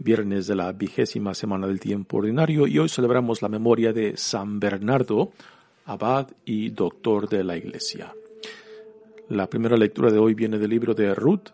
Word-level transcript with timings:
viernes 0.00 0.46
de 0.46 0.56
la 0.56 0.72
vigésima 0.72 1.34
semana 1.34 1.66
del 1.66 1.78
tiempo 1.78 2.16
ordinario 2.16 2.66
y 2.66 2.78
hoy 2.78 2.88
celebramos 2.88 3.42
la 3.42 3.48
memoria 3.48 3.92
de 3.92 4.16
San 4.16 4.58
Bernardo, 4.58 5.30
abad 5.84 6.28
y 6.46 6.70
doctor 6.70 7.28
de 7.28 7.44
la 7.44 7.56
iglesia. 7.56 8.14
La 9.28 9.48
primera 9.48 9.76
lectura 9.76 10.10
de 10.10 10.18
hoy 10.18 10.32
viene 10.34 10.58
del 10.58 10.70
libro 10.70 10.94
de 10.94 11.14
Ruth, 11.14 11.50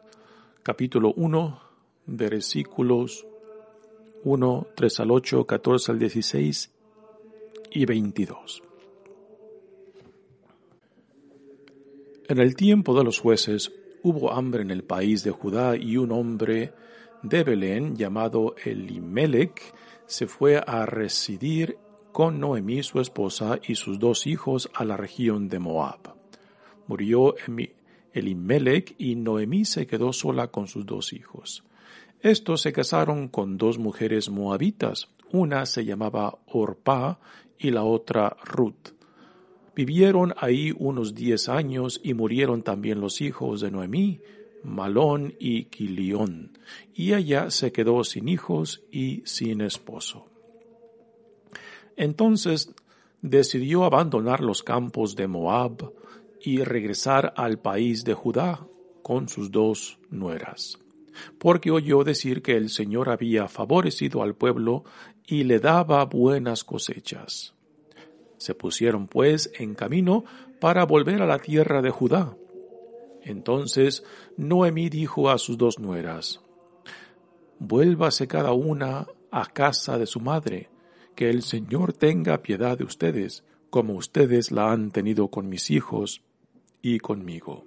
capítulo 0.63 1.13
1, 1.17 1.61
versículos 2.07 3.27
1, 4.23 4.67
3 4.77 5.01
al 5.01 5.11
8, 5.11 5.45
14 5.45 5.93
al 5.93 5.99
16 5.99 6.71
y 7.73 7.85
22. 7.85 8.63
En 12.29 12.39
el 12.39 12.55
tiempo 12.55 12.97
de 12.97 13.05
los 13.05 13.19
jueces 13.19 13.73
hubo 14.05 14.33
hambre 14.33 14.63
en 14.63 14.71
el 14.71 14.85
país 14.85 15.25
de 15.25 15.33
Judá 15.33 15.77
y 15.77 15.97
un 15.97 16.13
hombre 16.13 16.73
de 17.23 17.45
Belén 17.45 17.97
llamado 17.97 18.55
Elimelech 18.65 19.75
se 20.07 20.27
fue 20.27 20.63
a 20.65 20.87
residir 20.87 21.79
con 22.13 22.41
Noemí 22.41 22.83
su 22.83 23.01
esposa 23.01 23.59
y 23.67 23.75
sus 23.75 23.99
dos 23.99 24.27
hijos 24.27 24.71
a 24.75 24.85
la 24.85 24.97
región 24.97 25.49
de 25.49 25.59
Moab. 25.59 26.15
Murió 26.87 27.35
Elimelech 28.13 28.95
y 28.99 29.17
Noemí 29.17 29.65
se 29.65 29.87
quedó 29.87 30.13
sola 30.13 30.49
con 30.49 30.69
sus 30.69 30.87
dos 30.87 31.13
hijos. 31.13 31.65
Estos 32.21 32.63
se 32.63 32.73
casaron 32.73 33.29
con 33.29 33.59
dos 33.59 33.79
mujeres 33.79 34.31
moabitas, 34.31 35.09
una 35.33 35.67
se 35.67 35.85
llamaba 35.85 36.39
Orpá 36.47 37.21
y 37.59 37.71
la 37.71 37.85
otra 37.85 38.37
Ruth. 38.45 38.95
Vivieron 39.75 40.33
ahí 40.39 40.73
unos 40.79 41.15
diez 41.15 41.51
años 41.51 42.01
y 42.03 42.15
murieron 42.15 42.63
también 42.63 43.01
los 43.01 43.21
hijos 43.21 43.61
de 43.61 43.71
Noemí, 43.71 44.21
Malón 44.67 45.35
y 45.39 45.65
Quilión, 45.67 46.59
y 46.93 47.15
ella 47.15 47.51
se 47.51 47.73
quedó 47.73 48.03
sin 48.05 48.29
hijos 48.29 48.83
y 48.91 49.23
sin 49.25 49.61
esposo. 49.61 50.27
Entonces 51.97 52.75
decidió 53.23 53.85
abandonar 53.85 54.41
los 54.41 54.63
campos 54.63 55.17
de 55.17 55.29
Moab 55.29 55.93
y 56.41 56.63
regresar 56.63 57.33
al 57.37 57.59
país 57.59 58.05
de 58.05 58.15
Judá 58.15 58.67
con 59.03 59.29
sus 59.29 59.51
dos 59.51 59.99
nueras, 60.11 60.79
porque 61.39 61.71
oyó 61.71 62.05
decir 62.05 62.43
que 62.43 62.57
el 62.57 62.69
Señor 62.69 63.09
había 63.09 63.49
favorecido 63.49 64.23
al 64.23 64.35
pueblo 64.35 64.85
y 65.27 65.45
le 65.45 65.61
daba 65.61 66.05
buenas 66.05 66.65
cosechas. 66.65 67.55
Se 68.37 68.55
pusieron 68.55 69.07
pues 69.07 69.51
en 69.59 69.75
camino 69.75 70.25
para 70.61 70.85
volver 70.85 71.23
a 71.23 71.27
la 71.27 71.39
tierra 71.39 71.81
de 71.83 71.91
Judá. 71.91 72.37
Entonces 73.27 74.05
Noemí 74.37 74.89
dijo 74.89 75.31
a 75.31 75.39
sus 75.39 75.59
dos 75.59 75.81
nueras, 75.81 76.41
Vuélvase 77.59 78.29
cada 78.29 78.53
una 78.53 79.09
a 79.33 79.47
casa 79.47 79.99
de 79.99 80.07
su 80.07 80.21
madre, 80.21 80.71
que 81.17 81.29
el 81.29 81.43
Señor 81.43 81.93
tenga 81.93 82.41
piedad 82.43 82.79
de 82.79 82.85
ustedes, 82.85 83.43
como 83.69 83.95
ustedes 83.95 84.53
la 84.53 84.71
han 84.71 84.93
tenido 84.93 85.27
con 85.29 85.49
mis 85.49 85.73
hijos 85.73 86.23
y 86.83 87.01
conmigo. 87.01 87.65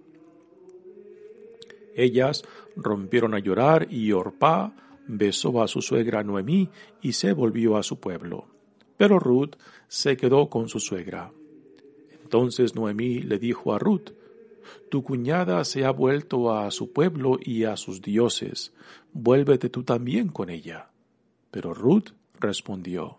Ellas 1.94 2.46
rompieron 2.78 3.34
a 3.34 3.40
llorar 3.40 3.88
y 3.92 4.14
Orpá 4.14 4.74
besó 5.08 5.62
a 5.62 5.68
su 5.68 5.82
suegra 5.82 6.24
Noemí 6.24 6.70
y 7.02 7.12
se 7.12 7.34
volvió 7.34 7.76
a 7.76 7.84
su 7.84 8.00
pueblo. 8.00 8.46
Pero 8.96 9.20
Ruth 9.20 9.56
se 9.90 10.16
quedó 10.16 10.50
con 10.50 10.70
su 10.70 10.80
suegra. 10.80 11.34
Entonces 12.24 12.76
Noemí 12.76 13.22
le 13.24 13.40
dijo 13.40 13.74
a 13.74 13.80
Ruth, 13.80 14.12
Tu 14.90 15.04
cuñada 15.04 15.64
se 15.66 15.86
ha 15.86 15.92
vuelto 15.92 16.52
a 16.52 16.72
su 16.72 16.92
pueblo 16.92 17.38
y 17.42 17.64
a 17.64 17.78
sus 17.78 18.02
dioses, 18.02 18.74
vuélvete 19.14 19.70
tú 19.70 19.84
también 19.84 20.30
con 20.30 20.50
ella. 20.50 20.90
Pero 21.52 21.74
Ruth 21.74 22.10
respondió, 22.40 23.18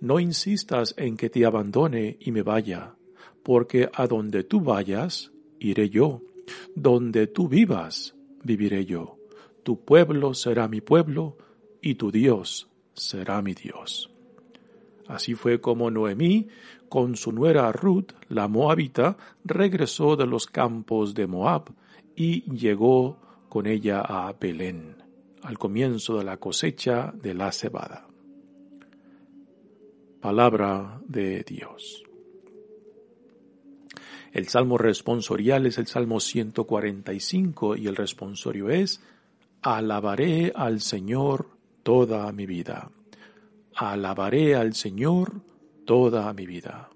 No 0.00 0.20
insistas 0.20 0.94
en 0.96 1.16
que 1.16 1.30
te 1.30 1.44
abandone 1.44 2.16
y 2.20 2.32
me 2.32 2.42
vaya, 2.42 2.94
porque 3.42 3.88
a 3.92 4.06
donde 4.06 4.44
tú 4.44 4.60
vayas, 4.60 5.32
iré 5.58 5.88
yo, 5.88 6.22
donde 6.74 7.26
tú 7.26 7.48
vivas, 7.48 8.14
viviré 8.42 8.84
yo 8.84 9.20
tu 9.62 9.84
pueblo 9.84 10.34
será 10.34 10.68
mi 10.68 10.80
pueblo 10.80 11.36
y 11.80 11.94
tu 11.94 12.10
Dios 12.10 12.68
será 12.94 13.42
mi 13.42 13.54
Dios. 13.54 14.10
Así 15.10 15.34
fue 15.34 15.60
como 15.60 15.90
Noemí, 15.90 16.46
con 16.88 17.16
su 17.16 17.32
nuera 17.32 17.72
Ruth, 17.72 18.12
la 18.28 18.46
moabita, 18.46 19.16
regresó 19.44 20.14
de 20.14 20.24
los 20.24 20.46
campos 20.46 21.14
de 21.14 21.26
Moab 21.26 21.64
y 22.14 22.42
llegó 22.54 23.18
con 23.48 23.66
ella 23.66 24.02
a 24.02 24.32
Belén, 24.32 25.02
al 25.42 25.58
comienzo 25.58 26.16
de 26.18 26.24
la 26.24 26.36
cosecha 26.36 27.12
de 27.12 27.34
la 27.34 27.50
cebada. 27.50 28.06
Palabra 30.20 31.00
de 31.08 31.42
Dios. 31.42 32.04
El 34.32 34.46
salmo 34.46 34.78
responsorial 34.78 35.66
es 35.66 35.78
el 35.78 35.88
salmo 35.88 36.20
145 36.20 37.74
y 37.74 37.88
el 37.88 37.96
responsorio 37.96 38.70
es 38.70 39.02
Alabaré 39.62 40.52
al 40.54 40.80
Señor 40.80 41.48
toda 41.82 42.30
mi 42.30 42.46
vida. 42.46 42.92
Alabaré 43.74 44.54
al 44.54 44.74
Señor 44.74 45.42
toda 45.84 46.32
mi 46.32 46.46
vida. 46.46 46.90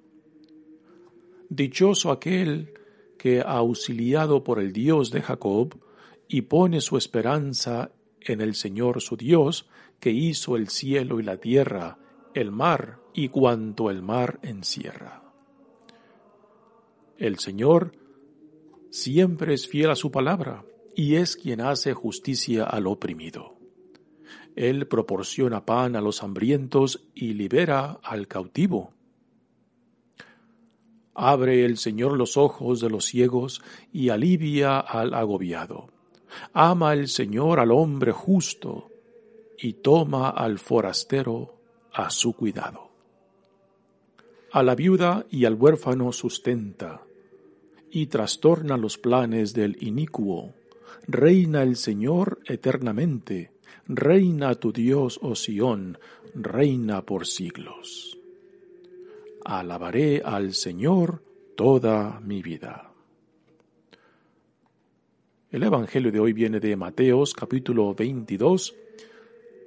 Dichoso 1.49 2.11
aquel 2.11 2.75
que, 3.19 3.41
auxiliado 3.41 4.45
por 4.45 4.59
el 4.59 4.73
Dios 4.73 5.11
de 5.11 5.23
Jacob, 5.23 5.75
y 6.29 6.43
pone 6.43 6.81
su 6.81 6.97
esperanza 6.97 7.93
en 8.21 8.41
el 8.41 8.55
Señor 8.55 9.01
su 9.01 9.17
Dios, 9.17 9.69
que 10.01 10.11
hizo 10.11 10.57
el 10.57 10.69
cielo 10.69 11.21
y 11.21 11.23
la 11.23 11.39
tierra, 11.39 11.99
el 12.35 12.51
mar 12.51 13.01
y 13.15 13.29
cuanto 13.29 13.91
el 13.91 14.03
mar 14.03 14.41
encierra. 14.43 15.23
El 17.17 17.39
Señor 17.39 17.93
siempre 18.91 19.55
es 19.55 19.69
fiel 19.69 19.91
a 19.91 19.97
su 19.97 20.11
palabra 20.11 20.65
y 20.97 21.17
es 21.17 21.37
quien 21.37 21.61
hace 21.61 21.95
justicia 21.95 22.65
al 22.65 22.87
oprimido. 22.87 23.54
Él 24.57 24.87
proporciona 24.87 25.65
pan 25.65 25.97
a 25.97 26.01
los 26.01 26.23
hambrientos 26.23 27.05
y 27.15 27.35
libera 27.35 27.99
al 28.03 28.29
cautivo. 28.29 28.93
Abre 31.15 31.65
el 31.65 31.77
Señor 31.77 32.17
los 32.17 32.37
ojos 32.37 32.81
de 32.81 32.91
los 32.91 33.05
ciegos 33.07 33.63
y 33.93 34.09
alivia 34.09 34.81
al 34.81 35.15
agobiado. 35.15 35.89
Ama 36.53 36.93
el 36.93 37.09
Señor 37.09 37.61
al 37.61 37.71
hombre 37.71 38.13
justo 38.13 38.91
y 39.59 39.75
toma 39.75 40.31
al 40.31 40.59
forastero 40.59 41.55
a 41.93 42.11
su 42.11 42.33
cuidado. 42.33 42.91
A 44.53 44.63
la 44.63 44.75
viuda 44.75 45.27
y 45.31 45.45
al 45.45 45.55
huérfano 45.55 46.13
sustenta 46.13 47.03
y 47.91 48.07
trastorna 48.07 48.77
los 48.77 48.99
planes 48.99 49.55
del 49.55 49.77
inicuo 49.81 50.53
Reina 51.07 51.63
el 51.63 51.77
Señor 51.77 52.41
eternamente, 52.47 53.51
reina 53.87 54.55
tu 54.55 54.73
Dios, 54.73 55.19
oh 55.23 55.35
Sión, 55.35 55.99
reina 56.35 57.03
por 57.03 57.27
siglos. 57.27 58.19
Alabaré 59.45 60.23
al 60.25 60.55
Señor 60.55 61.23
toda 61.57 62.21
mi 62.21 62.43
vida. 62.43 62.91
El 65.51 65.63
Evangelio 65.63 66.11
de 66.11 66.19
hoy 66.19 66.33
viene 66.33 66.59
de 66.59 66.75
Mateos 66.75 67.33
capítulo 67.33 67.95
22, 67.95 68.75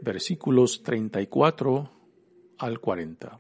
versículos 0.02 0.84
34 0.84 1.92
al 2.58 2.80
40. 2.80 3.40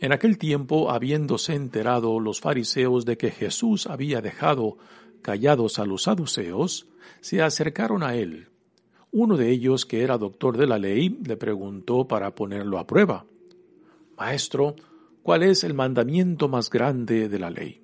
En 0.00 0.12
aquel 0.12 0.38
tiempo, 0.38 0.90
habiéndose 0.90 1.54
enterado 1.54 2.20
los 2.20 2.40
fariseos 2.40 3.04
de 3.04 3.16
que 3.16 3.30
Jesús 3.30 3.86
había 3.86 4.20
dejado 4.20 4.76
callados 5.28 5.78
a 5.78 5.84
los 5.84 6.04
saduceos, 6.04 6.86
se 7.20 7.42
acercaron 7.42 8.02
a 8.02 8.14
él. 8.14 8.48
Uno 9.12 9.36
de 9.36 9.50
ellos, 9.50 9.84
que 9.84 10.00
era 10.00 10.16
doctor 10.16 10.56
de 10.56 10.66
la 10.66 10.78
ley, 10.78 11.18
le 11.22 11.36
preguntó 11.36 12.08
para 12.08 12.34
ponerlo 12.34 12.78
a 12.78 12.86
prueba. 12.86 13.26
Maestro, 14.16 14.74
¿cuál 15.22 15.42
es 15.42 15.64
el 15.64 15.74
mandamiento 15.74 16.48
más 16.48 16.70
grande 16.70 17.28
de 17.28 17.38
la 17.38 17.50
ley? 17.50 17.82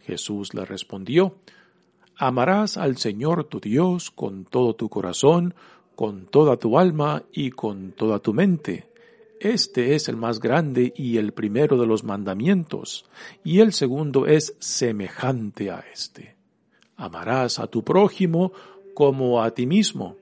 Jesús 0.00 0.52
le 0.52 0.64
respondió, 0.64 1.36
Amarás 2.16 2.76
al 2.76 2.96
Señor 2.96 3.44
tu 3.44 3.60
Dios 3.60 4.10
con 4.10 4.44
todo 4.44 4.74
tu 4.74 4.88
corazón, 4.88 5.54
con 5.94 6.26
toda 6.26 6.56
tu 6.56 6.76
alma 6.76 7.22
y 7.30 7.50
con 7.50 7.92
toda 7.92 8.18
tu 8.18 8.34
mente. 8.34 8.90
Este 9.38 9.94
es 9.94 10.08
el 10.08 10.16
más 10.16 10.40
grande 10.40 10.92
y 10.96 11.18
el 11.18 11.30
primero 11.30 11.78
de 11.78 11.86
los 11.86 12.02
mandamientos, 12.02 13.04
y 13.44 13.60
el 13.60 13.72
segundo 13.72 14.26
es 14.26 14.56
semejante 14.58 15.70
a 15.70 15.84
este. 15.92 16.37
Amarás 16.98 17.58
a 17.58 17.68
tu 17.68 17.82
prójimo 17.82 18.52
como 18.92 19.40
a 19.40 19.52
ti 19.52 19.66
mismo. 19.66 20.16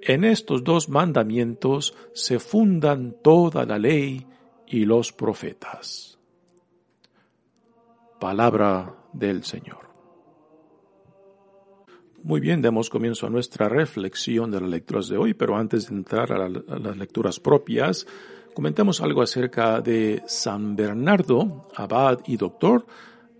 En 0.00 0.22
estos 0.22 0.62
dos 0.62 0.88
mandamientos 0.88 1.94
se 2.14 2.38
fundan 2.38 3.16
toda 3.22 3.66
la 3.66 3.78
ley 3.78 4.24
y 4.68 4.84
los 4.84 5.12
profetas. 5.12 6.16
Palabra 8.20 8.94
del 9.12 9.42
Señor. 9.42 9.86
Muy 12.22 12.40
bien, 12.40 12.62
demos 12.62 12.88
comienzo 12.88 13.26
a 13.26 13.30
nuestra 13.30 13.68
reflexión 13.68 14.52
de 14.52 14.60
las 14.60 14.70
lecturas 14.70 15.08
de 15.08 15.16
hoy, 15.16 15.34
pero 15.34 15.56
antes 15.56 15.88
de 15.88 15.96
entrar 15.96 16.32
a, 16.32 16.48
las 16.48 16.96
lecturas 16.96 17.40
propias, 17.40 18.06
comentemos 18.54 19.00
algo 19.00 19.22
acerca 19.22 19.80
de 19.80 20.22
San 20.26 20.76
Bernardo, 20.76 21.68
abad 21.74 22.20
y 22.26 22.36
doctor, 22.36 22.86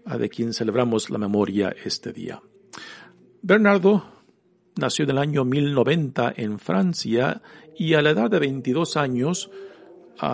de 0.04 0.28
quien 0.28 0.52
celebramos 0.52 1.10
la 1.10 1.18
memoria 1.18 1.74
este 1.84 2.12
día. 2.12 2.40
Bernardo 3.46 4.02
nació 4.74 5.04
en 5.04 5.10
el 5.12 5.18
año 5.18 5.44
1090 5.44 6.34
en 6.36 6.58
Francia 6.58 7.42
y 7.76 7.94
a 7.94 8.02
la 8.02 8.10
edad 8.10 8.28
de 8.28 8.40
22 8.40 8.96
años, 8.96 9.52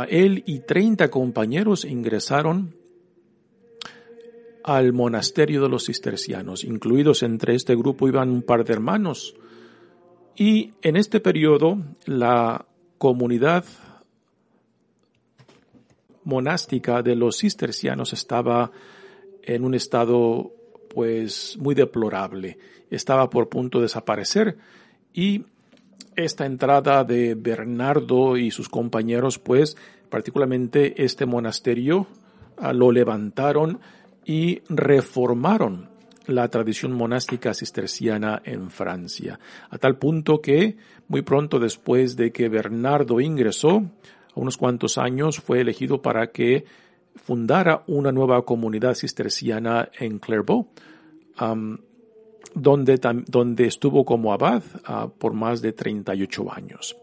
él 0.09 0.43
y 0.47 0.61
30 0.61 1.11
compañeros 1.11 1.85
ingresaron 1.85 2.75
al 4.65 4.95
monasterio 4.95 5.61
de 5.61 5.69
los 5.69 5.85
cistercianos. 5.85 6.65
Incluidos 6.65 7.23
entre 7.23 7.55
este 7.55 7.77
grupo 7.77 8.09
iban 8.09 8.31
un 8.31 8.41
par 8.41 8.65
de 8.65 8.73
hermanos. 8.73 9.35
Y 10.35 10.73
en 10.81 10.97
este 10.97 11.21
periodo 11.21 11.83
la 12.07 12.65
comunidad 12.97 13.67
monástica 16.25 17.03
de 17.03 17.15
los 17.15 17.37
cistercianos 17.37 18.15
estaba 18.15 18.73
en 19.43 19.65
un 19.65 19.75
estado 19.75 20.62
pues 20.93 21.57
muy 21.59 21.75
deplorable. 21.75 22.59
Estaba 22.91 23.31
por 23.31 23.49
punto 23.49 23.79
de 23.79 23.85
desaparecer 23.85 24.57
y 25.13 25.45
esta 26.17 26.45
entrada 26.45 27.05
de 27.05 27.35
Bernardo 27.35 28.37
y 28.37 28.51
sus 28.51 28.69
compañeros 28.69 29.39
pues 29.39 29.77
particularmente 30.11 31.03
este 31.03 31.25
monasterio 31.25 32.07
ah, 32.59 32.73
lo 32.73 32.93
levantaron 32.93 33.81
y 34.25 34.61
reformaron 34.69 35.89
la 36.27 36.49
tradición 36.49 36.93
monástica 36.93 37.55
cisterciana 37.55 38.43
en 38.45 38.71
Francia, 38.71 39.41
a 39.71 39.79
tal 39.79 39.97
punto 39.97 40.41
que 40.41 40.77
muy 41.09 41.23
pronto 41.23 41.59
después 41.59 42.17
de 42.17 42.31
que 42.31 42.49
Bernardo 42.49 43.21
ingresó, 43.21 43.79
a 44.35 44.41
unos 44.41 44.57
cuantos 44.57 44.99
años, 44.99 45.41
fue 45.41 45.61
elegido 45.61 46.01
para 46.01 46.29
que 46.29 46.65
fundara 47.17 47.85
una 47.87 48.13
nueva 48.13 48.45
comunidad 48.45 48.95
cisterciana 48.95 49.89
en 49.99 50.19
Clairvaux, 50.19 50.69
donde, 52.55 53.01
donde 53.27 53.67
estuvo 53.67 54.05
como 54.05 54.33
abad 54.33 54.63
ah, 54.85 55.09
por 55.17 55.33
más 55.33 55.63
de 55.63 55.73
38 55.73 56.53
años. 56.53 56.97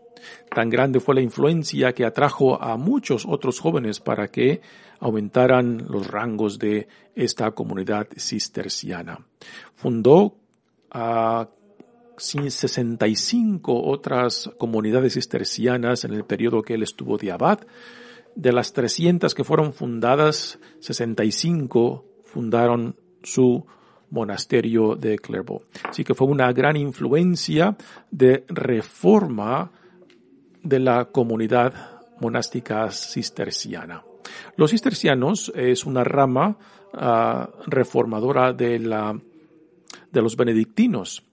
Tan 0.54 0.70
grande 0.70 1.00
fue 1.00 1.16
la 1.16 1.22
influencia 1.22 1.94
que 1.94 2.06
atrajo 2.06 2.62
a 2.62 2.78
muchos 2.78 3.26
otros 3.26 3.60
jóvenes 3.60 4.00
para 4.00 4.28
que 4.30 4.62
aumentaran 5.00 5.86
los 5.88 6.08
rangos 6.08 6.60
de 6.60 6.88
esta 7.16 7.52
comunidad 7.52 8.08
cisterciana. 8.18 9.26
Fundó 9.76 10.36
a 10.92 11.48
65 12.18 13.82
otras 13.82 14.52
comunidades 14.58 15.14
cistercianas 15.14 16.04
en 16.04 16.14
el 16.14 16.26
periodo 16.26 16.62
que 16.62 16.74
él 16.74 16.84
estuvo 16.84 17.18
de 17.18 17.32
abad. 17.32 17.60
De 18.36 18.52
las 18.52 18.74
300 18.74 19.34
que 19.34 19.44
fueron 19.44 19.74
fundadas, 19.74 20.60
65 20.80 22.06
fundaron 22.24 22.96
su 23.24 23.66
monasterio 24.12 24.96
de 24.96 25.18
Clairvaux. 25.18 25.66
Así 25.84 26.04
que 26.04 26.14
fue 26.14 26.28
una 26.28 26.52
gran 26.52 26.78
influencia 26.78 27.76
de 28.12 28.46
reforma 28.48 29.72
de 30.64 30.80
la 30.80 31.06
comunidad 31.06 31.74
monástica 32.20 32.90
cisterciana. 32.92 34.04
Los 34.56 34.72
cistercianos 34.72 35.52
es 35.56 35.86
una 35.86 36.04
rama 36.04 36.58
ah, 36.94 37.50
reformadora 37.68 38.54
de, 38.54 38.80
la, 38.80 39.20
de 40.12 40.22
los 40.22 40.36
benedictinos. 40.36 41.24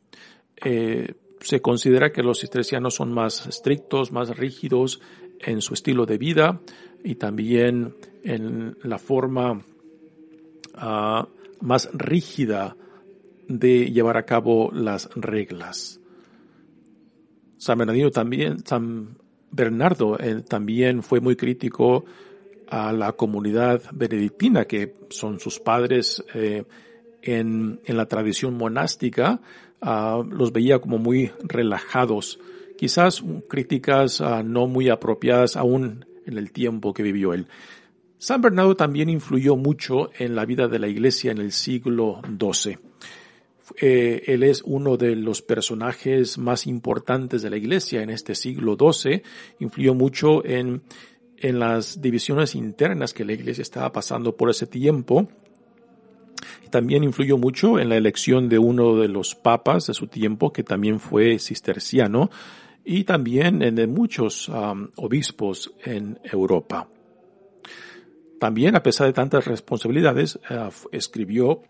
Eh, 0.64 1.14
se 1.40 1.60
considera 1.60 2.12
que 2.12 2.22
los 2.22 2.40
cistercianos 2.40 2.94
son 2.94 3.12
más 3.12 3.46
estrictos, 3.46 4.10
más 4.10 4.36
rígidos 4.36 5.00
en 5.40 5.60
su 5.60 5.74
estilo 5.74 6.06
de 6.06 6.18
vida 6.18 6.60
y 7.04 7.16
también 7.16 7.94
en 8.22 8.76
la 8.82 8.98
forma 8.98 9.62
ah, 10.74 11.28
más 11.60 11.88
rígida 11.92 12.76
de 13.48 13.90
llevar 13.90 14.16
a 14.16 14.24
cabo 14.24 14.70
las 14.72 15.08
reglas. 15.14 16.00
San 17.58 17.78
Bernardino 17.78 18.10
también, 18.10 18.64
San 18.64 19.16
Bernardo 19.50 20.18
también 20.48 21.02
fue 21.02 21.20
muy 21.20 21.36
crítico 21.36 22.04
a 22.68 22.92
la 22.92 23.12
comunidad 23.12 23.82
benedictina, 23.92 24.64
que 24.64 24.94
son 25.10 25.40
sus 25.40 25.60
padres 25.60 26.24
eh, 26.34 26.64
en, 27.22 27.80
en, 27.84 27.96
la 27.96 28.06
tradición 28.06 28.56
monástica, 28.56 29.40
ah, 29.80 30.22
los 30.28 30.52
veía 30.52 30.80
como 30.80 30.98
muy 30.98 31.30
relajados, 31.42 32.38
quizás 32.76 33.22
críticas 33.48 34.20
ah, 34.20 34.42
no 34.42 34.66
muy 34.66 34.88
apropiadas 34.88 35.56
aún 35.56 36.06
en 36.26 36.38
el 36.38 36.52
tiempo 36.52 36.92
que 36.92 37.02
vivió 37.02 37.32
él. 37.32 37.46
San 38.18 38.40
Bernardo 38.40 38.74
también 38.76 39.08
influyó 39.08 39.56
mucho 39.56 40.10
en 40.18 40.34
la 40.34 40.46
vida 40.46 40.68
de 40.68 40.78
la 40.78 40.88
iglesia 40.88 41.32
en 41.32 41.38
el 41.38 41.52
siglo 41.52 42.20
XII. 42.38 42.78
Eh, 43.80 44.22
él 44.26 44.42
es 44.42 44.62
uno 44.64 44.96
de 44.96 45.16
los 45.16 45.42
personajes 45.42 46.38
más 46.38 46.66
importantes 46.66 47.42
de 47.42 47.50
la 47.50 47.56
iglesia 47.56 48.02
en 48.02 48.10
este 48.10 48.34
siglo 48.34 48.76
XII, 48.78 49.22
influyó 49.58 49.94
mucho 49.94 50.44
en, 50.44 50.82
en 51.36 51.58
las 51.58 52.00
divisiones 52.00 52.54
internas 52.54 53.12
que 53.12 53.24
la 53.24 53.32
iglesia 53.32 53.62
estaba 53.62 53.92
pasando 53.92 54.36
por 54.36 54.50
ese 54.50 54.66
tiempo. 54.66 55.28
También 56.70 57.04
influyó 57.04 57.38
mucho 57.38 57.78
en 57.78 57.88
la 57.88 57.96
elección 57.96 58.48
de 58.48 58.58
uno 58.58 58.96
de 58.96 59.08
los 59.08 59.34
papas 59.34 59.86
de 59.86 59.94
su 59.94 60.06
tiempo, 60.06 60.52
que 60.52 60.62
también 60.62 61.00
fue 61.00 61.38
cisterciano, 61.38 62.30
y 62.86 63.02
también 63.02 63.62
en 63.62 63.74
de 63.74 63.88
muchos 63.88 64.48
obispos 64.94 65.74
en 65.84 66.20
Europa. 66.22 66.88
También, 68.38 68.76
a 68.76 68.82
pesar 68.82 69.08
de 69.08 69.12
tantas 69.12 69.44
responsabilidades, 69.44 70.38
uh, 70.50 70.70
escribió 70.92 71.62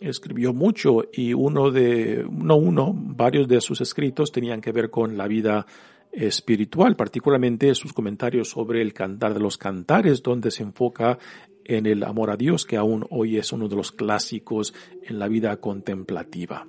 escribió 0.00 0.52
mucho 0.52 1.04
y 1.12 1.34
uno 1.34 1.70
de, 1.70 2.26
no 2.30 2.56
uno, 2.56 2.92
varios 2.94 3.46
de 3.46 3.60
sus 3.60 3.80
escritos 3.80 4.32
tenían 4.32 4.60
que 4.60 4.72
ver 4.72 4.90
con 4.90 5.16
la 5.16 5.28
vida 5.28 5.66
espiritual, 6.10 6.96
particularmente 6.96 7.74
sus 7.74 7.92
comentarios 7.92 8.50
sobre 8.50 8.82
el 8.82 8.92
cantar 8.92 9.34
de 9.34 9.40
los 9.40 9.56
cantares, 9.56 10.22
donde 10.22 10.50
se 10.50 10.62
enfoca 10.62 11.18
en 11.64 11.86
el 11.86 12.02
amor 12.02 12.30
a 12.30 12.36
Dios, 12.36 12.66
que 12.66 12.76
aún 12.76 13.06
hoy 13.10 13.38
es 13.38 13.52
uno 13.52 13.68
de 13.68 13.76
los 13.76 13.92
clásicos 13.92 14.74
en 15.02 15.18
la 15.18 15.28
vida 15.28 15.56
contemplativa. 15.58 16.66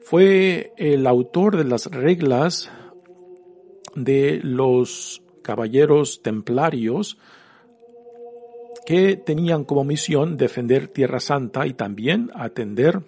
Fue 0.00 0.72
el 0.76 1.06
autor 1.06 1.56
de 1.56 1.64
las 1.64 1.86
reglas 1.86 2.70
de 3.94 4.40
los 4.42 5.22
caballeros 5.42 6.22
templarios, 6.22 7.18
que 8.86 9.16
tenían 9.16 9.64
como 9.64 9.84
misión 9.84 10.36
defender 10.36 10.88
Tierra 10.88 11.20
Santa 11.20 11.66
y 11.66 11.74
también 11.74 12.30
atender 12.34 13.00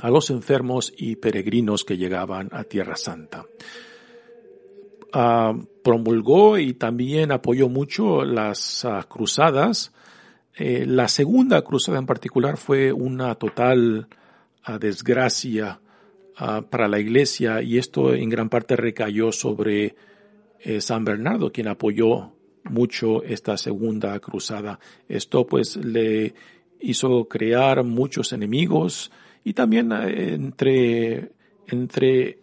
a 0.00 0.10
los 0.10 0.30
enfermos 0.30 0.92
y 0.96 1.16
peregrinos 1.16 1.84
que 1.84 1.96
llegaban 1.96 2.48
a 2.52 2.64
Tierra 2.64 2.96
Santa. 2.96 3.46
Ah, 5.12 5.54
promulgó 5.82 6.58
y 6.58 6.74
también 6.74 7.32
apoyó 7.32 7.68
mucho 7.68 8.24
las 8.24 8.84
ah, 8.84 9.04
cruzadas. 9.08 9.92
Eh, 10.54 10.84
la 10.86 11.08
segunda 11.08 11.62
cruzada 11.62 11.98
en 11.98 12.06
particular 12.06 12.56
fue 12.56 12.92
una 12.92 13.34
total 13.34 14.08
ah, 14.62 14.78
desgracia 14.78 15.80
ah, 16.40 16.62
para 16.68 16.88
la 16.88 16.98
iglesia 16.98 17.62
y 17.62 17.78
esto 17.78 18.14
en 18.14 18.28
gran 18.28 18.48
parte 18.48 18.74
recayó 18.74 19.30
sobre 19.30 19.94
eh, 20.60 20.80
San 20.80 21.04
Bernardo, 21.04 21.52
quien 21.52 21.68
apoyó 21.68 22.32
mucho 22.64 23.22
esta 23.22 23.56
segunda 23.56 24.18
cruzada. 24.20 24.78
Esto 25.08 25.46
pues 25.46 25.76
le 25.76 26.34
hizo 26.80 27.26
crear 27.26 27.84
muchos 27.84 28.32
enemigos 28.32 29.10
y 29.44 29.52
también 29.52 29.92
eh, 29.92 30.34
entre, 30.34 31.32
entre 31.66 32.38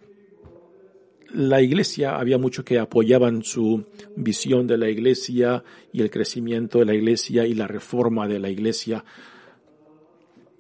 la 1.34 1.62
iglesia 1.62 2.16
había 2.16 2.38
muchos 2.38 2.66
que 2.66 2.80
apoyaban 2.80 3.44
su 3.44 3.86
visión 4.16 4.68
de 4.68 4.78
la 4.78 4.90
iglesia 4.90 5.64
y 5.92 6.02
el 6.02 6.10
crecimiento 6.10 6.80
de 6.80 6.86
la 6.86 6.96
iglesia 6.96 7.46
y 7.46 7.54
la 7.54 7.68
reforma 7.68 8.28
de 8.28 8.40
la 8.40 8.50
iglesia. 8.50 9.04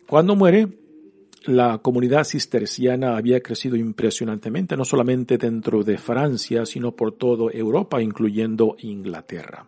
Cuando 0.07 0.35
muere, 0.35 0.67
la 1.47 1.79
comunidad 1.79 2.23
cisterciana 2.23 3.17
había 3.17 3.41
crecido 3.41 3.75
impresionantemente, 3.75 4.77
no 4.77 4.85
solamente 4.85 5.37
dentro 5.37 5.83
de 5.83 5.97
Francia, 5.97 6.65
sino 6.65 6.91
por 6.91 7.13
toda 7.13 7.51
Europa, 7.51 8.01
incluyendo 8.01 8.75
Inglaterra. 8.79 9.65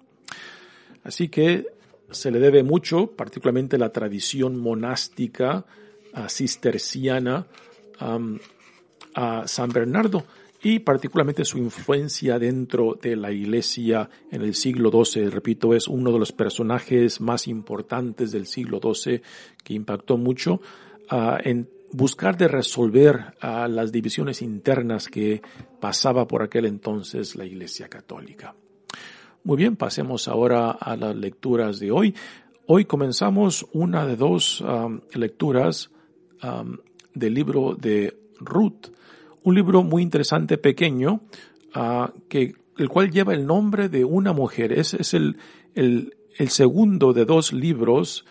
Así 1.04 1.30
que 1.30 1.66
se 2.12 2.32
le 2.32 2.40
debe 2.40 2.64
mucho, 2.64 3.08
particularmente 3.08 3.78
la 3.78 3.92
tradición 3.92 4.60
monástica 4.60 5.66
cisterciana 6.28 7.48
a 9.16 9.48
San 9.48 9.70
Bernardo 9.70 10.26
y 10.62 10.80
particularmente 10.80 11.46
su 11.46 11.58
influencia 11.58 12.38
dentro 12.38 12.98
de 13.02 13.16
la 13.16 13.32
iglesia 13.32 14.10
en 14.32 14.42
el 14.42 14.56
siglo 14.56 14.92
XII. 14.92 15.30
Repito, 15.30 15.74
es 15.74 15.88
uno 15.88 16.12
de 16.12 16.20
los 16.20 16.32
personajes 16.32 17.22
más 17.22 17.48
importantes 17.48 18.32
del 18.32 18.46
siglo 18.46 18.80
XII 18.82 19.22
que 19.64 19.74
impactó 19.74 20.18
mucho 20.18 20.62
ah, 20.62 20.89
en 21.44 21.70
buscar 21.92 22.38
de 22.38 22.48
resolver 22.48 23.34
ah, 23.42 23.68
las 23.68 23.92
divisiones 23.92 24.42
internas 24.42 25.08
que 25.08 25.42
pasaba 25.80 26.28
por 26.28 26.44
aquel 26.44 26.66
entonces 26.66 27.36
la 27.36 27.46
iglesia 27.46 27.88
católica. 27.88 28.56
Muy 29.44 29.58
bien, 29.58 29.76
pasemos 29.76 30.28
ahora 30.28 30.72
a 30.72 30.96
las 30.96 31.16
lecturas 31.16 31.80
de 31.80 31.92
hoy. 31.92 32.16
Hoy 32.68 32.86
comenzamos 32.86 33.66
una 33.74 34.06
de 34.06 34.16
dos 34.16 34.64
ah, 34.66 34.90
lecturas 35.14 35.92
del 37.14 37.34
libro 37.34 37.76
de 37.76 38.18
Ruth 38.40 38.88
un 39.44 39.56
libro 39.56 39.84
muy 39.84 40.04
interesante, 40.04 40.58
pequeño, 40.58 41.22
uh, 41.76 42.08
que, 42.28 42.54
el 42.78 42.90
cual 42.90 43.12
lleva 43.12 43.34
el 43.34 43.46
nombre 43.46 43.90
de 43.90 44.06
una 44.06 44.34
mujer. 44.34 44.72
Es 44.74 45.14
el, 45.14 45.38
el, 45.76 46.16
el 46.38 46.50
segundo 46.50 47.14
de 47.14 47.26
dos 47.26 47.52
libros 47.52 48.26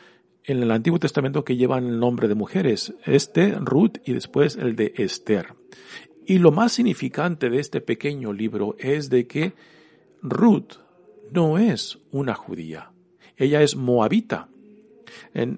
en 0.49 0.63
el 0.63 0.71
Antiguo 0.71 0.99
Testamento 0.99 1.45
que 1.45 1.57
llevan 1.57 1.87
el 1.87 2.01
nombre 2.01 2.27
de 2.27 2.35
mujeres. 2.35 2.95
Este, 3.05 3.53
Ruth, 3.53 3.99
y 4.07 4.15
después 4.15 4.57
el 4.57 4.77
de 4.77 4.95
Esther. 4.97 5.55
Y 6.27 6.39
lo 6.39 6.53
más 6.53 6.73
significante 6.73 7.51
de 7.51 7.61
este 7.61 7.83
pequeño 7.83 8.33
libro 8.33 8.75
es 8.79 9.11
de 9.11 9.27
que 9.27 9.53
Ruth 10.23 10.79
no 11.31 11.59
es 11.59 11.99
una 12.13 12.35
judía. 12.35 12.91
Ella 13.37 13.61
es 13.61 13.77
moabita. 13.77 14.49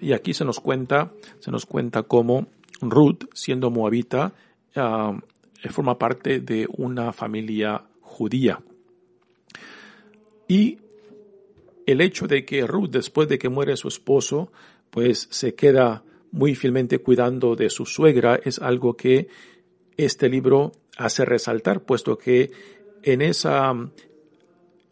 y 0.01 0.13
aquí 0.13 0.35
se 0.35 0.45
nos 0.45 0.59
cuenta, 0.59 1.13
se 1.39 1.53
nos 1.53 1.67
cuenta 1.67 2.03
cómo 2.03 2.49
Ruth, 2.81 3.27
siendo 3.33 3.71
moabita, 3.71 4.33
uh, 4.75 5.19
forma 5.71 5.99
parte 5.99 6.41
de 6.41 6.67
una 6.69 7.13
familia 7.13 7.85
judía. 8.01 8.61
Y 10.49 10.79
el 11.87 12.01
hecho 12.01 12.27
de 12.27 12.45
que 12.45 12.67
Ruth, 12.67 12.91
después 12.91 13.29
de 13.29 13.39
que 13.39 13.49
muere 13.49 13.77
su 13.77 13.87
esposo, 13.87 14.51
pues 14.91 15.29
se 15.31 15.55
queda 15.55 16.05
muy 16.33 16.55
fielmente 16.55 16.99
cuidando 16.99 17.57
de 17.57 17.71
su 17.71 17.87
suegra, 17.87 18.39
es 18.43 18.59
algo 18.59 18.97
que 18.97 19.29
este 19.97 20.29
libro 20.29 20.73
hace 20.97 21.25
resaltar, 21.25 21.83
puesto 21.83 22.19
que 22.19 22.51
en 23.03 23.23
esa 23.23 23.73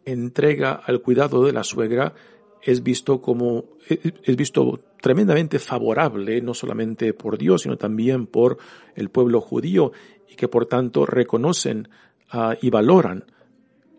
entrega 0.05 0.71
al 0.73 1.01
cuidado 1.01 1.45
de 1.45 1.53
la 1.53 1.63
suegra 1.63 2.13
es 2.61 2.83
visto 2.83 3.21
como, 3.21 3.65
es 3.87 4.35
visto 4.35 4.79
tremendamente 5.01 5.59
favorable, 5.59 6.41
no 6.41 6.53
solamente 6.53 7.13
por 7.13 7.37
Dios, 7.37 7.61
sino 7.61 7.77
también 7.77 8.27
por 8.27 8.57
el 8.95 9.09
pueblo 9.09 9.39
judío, 9.39 9.91
y 10.27 10.35
que 10.35 10.47
por 10.47 10.65
tanto 10.65 11.05
reconocen 11.05 11.87
uh, 12.33 12.53
y 12.61 12.69
valoran 12.69 13.23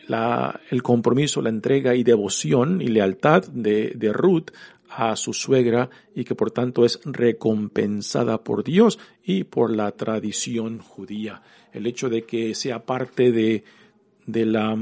la, 0.08 0.60
el 0.70 0.82
compromiso, 0.82 1.40
la 1.40 1.48
entrega 1.48 1.94
y 1.94 2.02
devoción 2.02 2.82
y 2.82 2.88
lealtad 2.88 3.44
de, 3.46 3.92
de 3.94 4.12
Ruth 4.12 4.50
a 4.90 5.16
su 5.16 5.32
suegra 5.32 5.88
y 6.14 6.24
que 6.24 6.34
por 6.34 6.50
tanto 6.50 6.84
es 6.84 7.00
recompensada 7.04 8.42
por 8.42 8.64
Dios 8.64 8.98
y 9.24 9.44
por 9.44 9.74
la 9.74 9.92
tradición 9.92 10.78
judía. 10.78 11.42
El 11.72 11.86
hecho 11.86 12.08
de 12.08 12.24
que 12.24 12.54
sea 12.54 12.84
parte 12.84 13.30
de, 13.32 13.64
de 14.26 14.46
la 14.46 14.76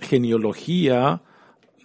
genealogía 0.00 1.22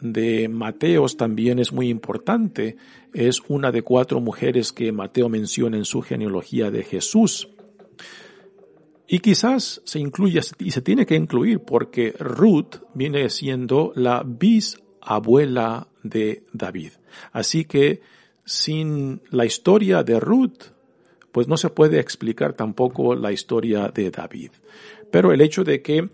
de 0.01 0.49
Mateos 0.49 1.17
también 1.17 1.59
es 1.59 1.71
muy 1.71 1.89
importante. 1.89 2.77
Es 3.13 3.41
una 3.47 3.71
de 3.71 3.81
cuatro 3.81 4.19
mujeres 4.19 4.71
que 4.71 4.91
Mateo 4.91 5.29
menciona 5.29 5.77
en 5.77 5.85
su 5.85 6.01
genealogía 6.01 6.71
de 6.71 6.83
Jesús. 6.83 7.49
Y 9.07 9.19
quizás 9.19 9.81
se 9.85 9.99
incluya 9.99 10.41
y 10.59 10.71
se 10.71 10.81
tiene 10.81 11.05
que 11.05 11.15
incluir 11.15 11.59
porque 11.59 12.13
Ruth 12.17 12.77
viene 12.93 13.29
siendo 13.29 13.91
la 13.95 14.23
bisabuela 14.25 15.87
de 16.03 16.43
David. 16.53 16.91
Así 17.31 17.65
que 17.65 18.01
sin 18.45 19.21
la 19.29 19.45
historia 19.45 20.03
de 20.03 20.19
Ruth, 20.19 20.73
pues 21.31 21.47
no 21.47 21.57
se 21.57 21.69
puede 21.69 21.99
explicar 21.99 22.53
tampoco 22.53 23.15
la 23.15 23.31
historia 23.31 23.89
de 23.89 24.11
David. 24.11 24.51
Pero 25.09 25.31
el 25.31 25.41
hecho 25.41 25.63
de 25.63 25.81
que 25.81 26.09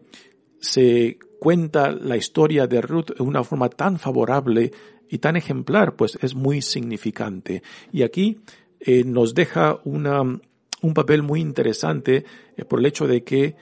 se 0.60 1.18
cuenta 1.40 1.92
la 1.92 2.18
historia 2.18 2.68
de 2.68 2.82
Ruth 2.82 3.18
de 3.18 3.24
una 3.24 3.44
forma 3.44 3.70
tan 3.70 3.98
favorable 3.98 4.72
y 5.10 5.18
tan 5.18 5.36
ejemplar, 5.36 5.96
pues 5.96 6.18
es 6.22 6.36
muy 6.36 6.62
significante. 6.62 7.64
Y 7.92 8.04
aquí 8.04 8.40
eh, 8.80 9.04
nos 9.04 9.34
deja 9.34 9.80
una, 9.84 10.22
un 10.22 10.94
papel 10.94 11.24
muy 11.24 11.42
interesante 11.42 12.26
eh, 12.56 12.66
por 12.66 12.80
el 12.80 12.86
hecho 12.86 13.08
de 13.08 13.24
que 13.24 13.56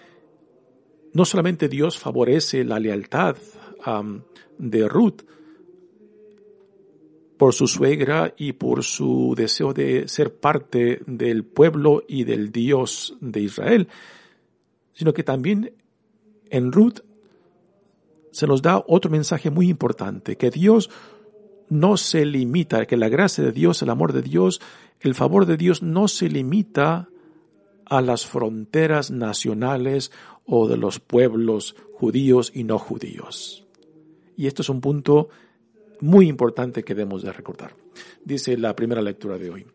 no 1.14 1.26
solamente 1.26 1.70
Dios 1.70 1.98
favorece 1.98 2.64
la 2.64 2.80
lealtad 2.80 3.38
de 4.58 4.88
Ruth 4.88 5.22
por 7.38 7.54
su 7.54 7.68
suegra 7.68 8.34
y 8.38 8.54
por 8.54 8.84
su 8.84 9.34
deseo 9.38 9.74
de 9.74 10.08
ser 10.08 10.36
parte 10.36 11.02
del 11.06 11.46
pueblo 11.46 12.04
y 12.08 12.24
del 12.24 12.52
Dios 12.52 13.16
de 13.22 13.42
Israel, 13.42 13.88
sino 14.94 15.14
que 15.14 15.24
también 15.24 15.74
en 16.50 16.72
Ruth 16.72 17.00
se 18.32 18.48
nos 18.48 18.62
da 18.62 18.84
otro 18.88 19.10
mensaje 19.10 19.50
muy 19.50 19.70
importante, 19.70 20.36
que 20.36 20.50
Dios 20.50 20.90
no 21.70 21.98
se 21.98 22.26
limita, 22.26 22.86
que 22.86 22.98
la 22.98 23.10
gracia 23.10 23.44
de 23.44 23.52
Dios, 23.52 23.82
el 23.82 23.90
amor 23.90 24.14
de 24.14 24.22
Dios, 24.22 24.62
el 25.00 25.16
favor 25.16 25.46
de 25.46 25.58
Dios 25.58 25.82
no 25.84 26.08
se 26.08 26.30
limita 26.30 27.10
a 27.86 28.02
las 28.02 28.26
fronteras 28.26 29.12
nacionales 29.12 30.12
o 30.46 30.68
de 30.68 30.78
los 30.78 31.00
pueblos 31.00 31.76
judíos 31.94 32.52
y 32.54 32.64
no 32.64 32.80
judíos. 32.80 33.66
Y 34.36 34.48
esto 34.48 34.62
es 34.62 34.70
un 34.70 34.82
punto 34.82 35.30
muy 36.02 36.28
importante 36.28 36.84
que 36.84 36.96
debemos 36.96 37.24
de 37.24 37.34
recordar. 37.34 37.76
Dice 38.24 38.58
la 38.58 38.76
primera 38.76 39.02
lectura 39.02 39.38
de 39.38 39.50
hoy. 39.50 39.66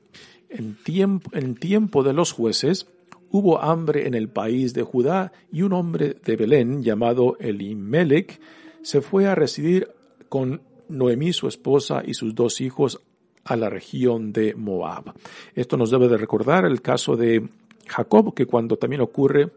En 0.48 0.76
tiempo, 0.82 1.30
en 1.32 1.54
tiempo 1.54 2.02
de 2.02 2.12
los 2.12 2.32
jueces 2.32 2.86
hubo 3.30 3.62
hambre 3.62 4.06
en 4.06 4.14
el 4.14 4.28
país 4.28 4.74
de 4.74 4.82
Judá 4.82 5.32
y 5.50 5.62
un 5.62 5.72
hombre 5.72 6.16
de 6.24 6.36
Belén 6.36 6.82
llamado 6.82 7.36
Elimelech 7.40 8.40
se 8.82 9.00
fue 9.00 9.26
a 9.26 9.34
residir 9.34 9.88
con 10.28 10.60
Noemí, 10.88 11.32
su 11.32 11.48
esposa, 11.48 12.02
y 12.04 12.14
sus 12.14 12.34
dos 12.34 12.60
hijos 12.60 13.00
a 13.44 13.56
la 13.56 13.70
región 13.70 14.32
de 14.32 14.54
Moab. 14.54 15.14
Esto 15.54 15.76
nos 15.76 15.90
debe 15.90 16.08
de 16.08 16.18
recordar 16.18 16.64
el 16.64 16.82
caso 16.82 17.16
de 17.16 17.48
Jacob, 17.86 18.34
que 18.34 18.46
cuando 18.46 18.76
también 18.76 19.00
ocurre 19.00 19.50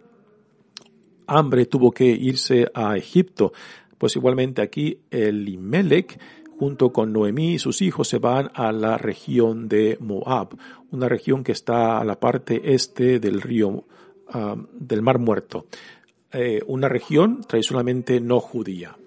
hambre 1.28 1.66
tuvo 1.66 1.92
que 1.92 2.06
irse 2.06 2.68
a 2.74 2.96
Egipto. 2.98 3.52
Pues 3.98 4.16
igualmente 4.16 4.62
aquí 4.62 5.00
Elimelech 5.10 6.20
junto 6.58 6.92
con 6.92 7.12
Noemí 7.12 7.54
y 7.54 7.60
sus 7.60 7.82
hijos 7.82 8.08
se 8.08 8.20
van 8.20 8.52
a 8.54 8.72
la 8.72 8.98
región 8.98 9.68
de 9.68 9.98
Moab, 10.00 10.58
una 10.92 11.10
región 11.10 11.44
que 11.44 11.52
está 11.52 12.00
a 12.00 12.06
la 12.06 12.20
parte 12.20 12.74
este 12.74 13.20
del 13.20 13.42
río 13.42 13.86
ah, 14.30 14.56
del 14.74 15.02
Mar 15.02 15.20
Muerto, 15.20 15.68
eh, 16.32 16.62
una 16.68 16.90
región 16.90 17.42
tradicionalmente 17.48 18.20
no 18.20 18.40
judía. 18.40 18.98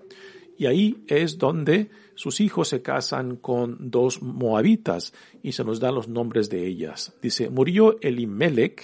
Y 0.56 0.66
ahí 0.66 1.04
es 1.06 1.38
donde 1.38 1.90
sus 2.14 2.40
hijos 2.40 2.68
se 2.68 2.82
casan 2.82 3.36
con 3.36 3.90
dos 3.90 4.22
moabitas 4.22 5.14
y 5.42 5.52
se 5.52 5.62
nos 5.62 5.78
dan 5.78 5.94
los 5.94 6.08
nombres 6.08 6.50
de 6.50 6.66
ellas. 6.66 7.14
Dice, 7.22 7.48
murió 7.48 7.96
Elimelech 8.00 8.82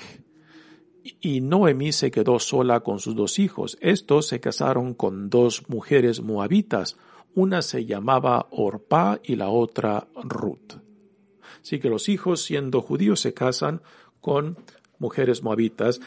y 1.21 1.41
Noemí 1.41 1.91
se 1.91 2.13
quedó 2.13 2.39
sola 2.39 2.81
con 2.81 3.01
sus 3.01 3.17
dos 3.17 3.41
hijos. 3.41 3.77
Estos 3.81 4.29
se 4.29 4.41
casaron 4.41 4.95
con 4.95 5.31
dos 5.31 5.69
mujeres 5.69 6.23
moabitas. 6.23 6.97
Una 7.35 7.63
se 7.63 7.85
llamaba 7.85 8.47
Orpa 8.51 9.21
y 9.23 9.37
la 9.37 9.49
otra 9.49 10.07
Ruth. 10.23 10.75
Así 11.61 11.79
que 11.81 11.89
los 11.89 12.09
hijos, 12.09 12.43
siendo 12.43 12.81
judíos, 12.81 13.21
se 13.21 13.35
casan 13.35 13.83
con 14.21 14.57
mujeres 14.99 15.43
moabitas. 15.43 16.01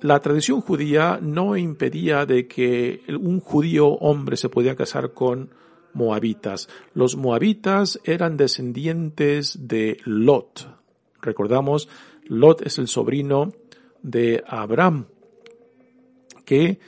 la 0.00 0.20
tradición 0.20 0.60
judía 0.60 1.18
no 1.22 1.56
impedía 1.56 2.26
de 2.26 2.46
que 2.46 3.00
un 3.08 3.40
judío 3.40 3.86
hombre 3.88 4.36
se 4.36 4.50
podía 4.50 4.76
casar 4.76 5.14
con 5.14 5.50
moabitas. 5.94 6.68
Los 6.92 7.16
moabitas 7.16 8.00
eran 8.04 8.36
descendientes 8.36 9.66
de 9.66 9.96
Lot. 10.04 10.68
Recordamos, 11.22 11.88
Lot 12.26 12.66
es 12.66 12.78
el 12.78 12.88
sobrino 12.88 13.52
de 14.02 14.44
Abraham, 14.46 15.06
que, 16.44 16.78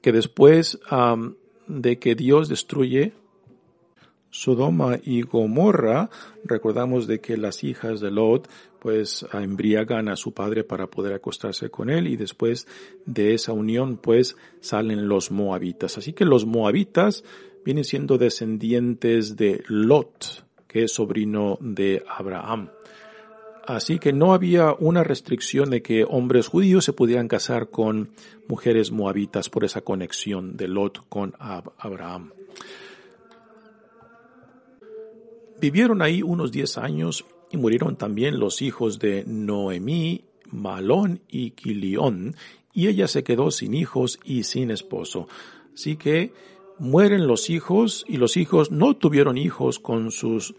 que 0.00 0.12
después 0.12 0.78
de 1.66 1.98
que 1.98 2.14
Dios 2.14 2.48
destruye 2.48 3.12
Sodoma 4.32 4.98
y 5.04 5.22
Gomorra, 5.22 6.08
recordamos 6.42 7.06
de 7.06 7.20
que 7.20 7.36
las 7.36 7.62
hijas 7.62 8.00
de 8.00 8.10
Lot 8.10 8.48
pues 8.80 9.24
embriagan 9.32 10.08
a 10.08 10.16
su 10.16 10.32
padre 10.32 10.64
para 10.64 10.88
poder 10.88 11.12
acostarse 11.12 11.70
con 11.70 11.90
él 11.90 12.08
y 12.08 12.16
después 12.16 12.66
de 13.06 13.34
esa 13.34 13.52
unión 13.52 13.98
pues 13.98 14.36
salen 14.60 15.06
los 15.06 15.30
moabitas. 15.30 15.98
Así 15.98 16.14
que 16.14 16.24
los 16.24 16.46
moabitas 16.46 17.24
vienen 17.62 17.84
siendo 17.84 18.16
descendientes 18.18 19.36
de 19.36 19.62
Lot, 19.68 20.44
que 20.66 20.84
es 20.84 20.94
sobrino 20.94 21.58
de 21.60 22.02
Abraham. 22.08 22.70
Así 23.66 23.98
que 23.98 24.12
no 24.12 24.32
había 24.32 24.74
una 24.78 25.04
restricción 25.04 25.70
de 25.70 25.82
que 25.82 26.04
hombres 26.08 26.48
judíos 26.48 26.84
se 26.86 26.94
pudieran 26.94 27.28
casar 27.28 27.68
con 27.68 28.10
mujeres 28.48 28.90
moabitas 28.90 29.50
por 29.50 29.64
esa 29.64 29.82
conexión 29.82 30.56
de 30.56 30.68
Lot 30.68 31.06
con 31.08 31.34
Abraham. 31.38 32.32
Vivieron 35.62 36.02
ahí 36.02 36.22
unos 36.22 36.50
diez 36.50 36.76
años 36.76 37.24
y 37.52 37.56
murieron 37.56 37.94
también 37.94 38.40
los 38.40 38.62
hijos 38.62 38.98
de 38.98 39.22
Noemí, 39.24 40.24
Malón 40.50 41.20
y 41.28 41.52
Quilión, 41.52 42.34
y 42.72 42.88
ella 42.88 43.06
se 43.06 43.22
quedó 43.22 43.52
sin 43.52 43.72
hijos 43.72 44.18
y 44.24 44.42
sin 44.42 44.72
esposo. 44.72 45.28
Así 45.72 45.94
que 45.94 46.32
mueren 46.80 47.28
los 47.28 47.48
hijos 47.48 48.04
y 48.08 48.16
los 48.16 48.36
hijos 48.36 48.72
no 48.72 48.96
tuvieron 48.96 49.38
hijos 49.38 49.78
con 49.78 50.10
sus 50.10 50.56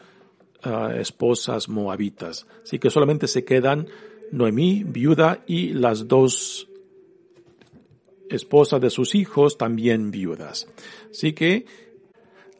ah, 0.61 0.93
esposas 0.97 1.67
moabitas. 1.67 2.47
Así 2.63 2.79
que 2.79 2.89
solamente 2.89 3.27
se 3.27 3.43
quedan 3.43 3.87
Noemí, 4.31 4.85
viuda, 4.85 5.43
y 5.45 5.73
las 5.73 6.07
dos 6.07 6.69
esposas 8.29 8.79
de 8.79 8.89
sus 8.89 9.15
hijos 9.15 9.57
también 9.57 10.11
viudas. 10.11 10.65
Así 11.11 11.33
que 11.33 11.65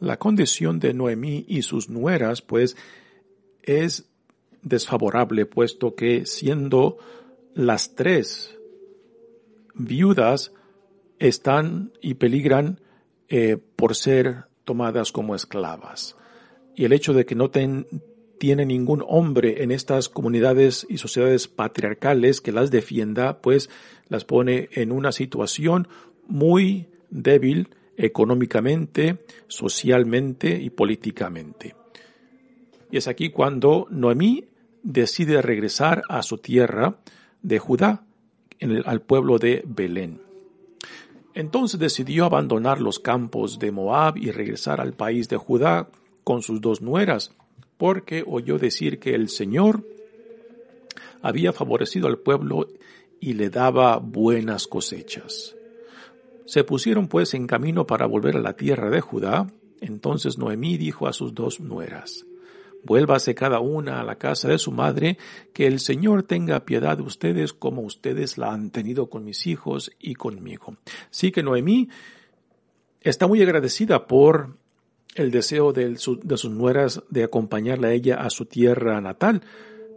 la 0.04 0.18
condición 0.18 0.78
de 0.78 0.94
Noemí 0.94 1.44
y 1.48 1.62
sus 1.62 1.88
nueras, 1.88 2.42
pues, 2.42 2.76
es 3.62 4.06
desfavorable, 4.62 5.46
puesto 5.46 5.94
que 5.94 6.26
siendo 6.26 6.98
las 7.54 7.94
tres 7.94 8.58
viudas, 9.74 10.52
están 11.18 11.92
y 12.00 12.14
peligran 12.14 12.80
eh, 13.28 13.56
por 13.76 13.94
ser 13.94 14.44
tomadas 14.64 15.12
como 15.12 15.34
esclavas. 15.34 16.16
Y 16.76 16.84
el 16.84 16.92
hecho 16.92 17.12
de 17.14 17.24
que 17.24 17.34
no 17.34 17.50
tiene 17.50 18.66
ningún 18.66 19.02
hombre 19.06 19.62
en 19.62 19.70
estas 19.70 20.08
comunidades 20.08 20.86
y 20.88 20.98
sociedades 20.98 21.48
patriarcales 21.48 22.40
que 22.40 22.52
las 22.52 22.70
defienda, 22.70 23.40
pues 23.40 23.70
las 24.08 24.24
pone 24.24 24.68
en 24.72 24.92
una 24.92 25.12
situación 25.12 25.88
muy 26.26 26.88
débil 27.10 27.68
económicamente, 27.96 29.24
socialmente 29.48 30.50
y 30.60 30.70
políticamente. 30.70 31.74
Y 32.90 32.96
es 32.96 33.08
aquí 33.08 33.30
cuando 33.30 33.86
Noemí 33.90 34.44
decide 34.82 35.42
regresar 35.42 36.02
a 36.08 36.22
su 36.22 36.38
tierra 36.38 36.98
de 37.42 37.58
Judá, 37.58 38.04
al 38.84 39.02
pueblo 39.02 39.38
de 39.38 39.62
Belén. 39.66 40.20
Entonces 41.34 41.80
decidió 41.80 42.24
abandonar 42.24 42.80
los 42.80 43.00
campos 43.00 43.58
de 43.58 43.72
Moab 43.72 44.16
y 44.16 44.30
regresar 44.30 44.80
al 44.80 44.92
país 44.92 45.28
de 45.28 45.36
Judá 45.36 45.88
con 46.22 46.42
sus 46.42 46.60
dos 46.60 46.80
nueras, 46.80 47.32
porque 47.76 48.22
oyó 48.26 48.58
decir 48.58 49.00
que 49.00 49.14
el 49.14 49.28
Señor 49.28 49.84
había 51.20 51.52
favorecido 51.52 52.06
al 52.06 52.18
pueblo 52.18 52.68
y 53.18 53.32
le 53.32 53.50
daba 53.50 53.96
buenas 53.98 54.66
cosechas. 54.66 55.53
Se 56.54 56.62
pusieron 56.62 57.08
pues 57.08 57.34
en 57.34 57.48
camino 57.48 57.84
para 57.84 58.06
volver 58.06 58.36
a 58.36 58.40
la 58.40 58.52
tierra 58.52 58.88
de 58.88 59.00
Judá. 59.00 59.48
Entonces 59.80 60.38
Noemí 60.38 60.76
dijo 60.76 61.08
a 61.08 61.12
sus 61.12 61.34
dos 61.34 61.58
nueras, 61.58 62.26
Vuélvase 62.84 63.34
cada 63.34 63.58
una 63.58 64.00
a 64.00 64.04
la 64.04 64.18
casa 64.18 64.46
de 64.46 64.58
su 64.58 64.70
madre, 64.70 65.18
que 65.52 65.66
el 65.66 65.80
Señor 65.80 66.22
tenga 66.22 66.64
piedad 66.64 66.96
de 66.96 67.02
ustedes 67.02 67.52
como 67.52 67.82
ustedes 67.82 68.38
la 68.38 68.52
han 68.52 68.70
tenido 68.70 69.10
con 69.10 69.24
mis 69.24 69.48
hijos 69.48 69.90
y 69.98 70.14
conmigo. 70.14 70.76
Sí 71.10 71.32
que 71.32 71.42
Noemí 71.42 71.88
está 73.00 73.26
muy 73.26 73.42
agradecida 73.42 74.06
por 74.06 74.56
el 75.16 75.32
deseo 75.32 75.72
de, 75.72 75.96
sus 75.96 76.50
nueras 76.50 77.02
de 77.10 77.24
acompañarla 77.24 77.88
a 77.88 77.92
ella 77.94 78.20
a 78.20 78.30
su 78.30 78.46
tierra 78.46 79.00
natal, 79.00 79.42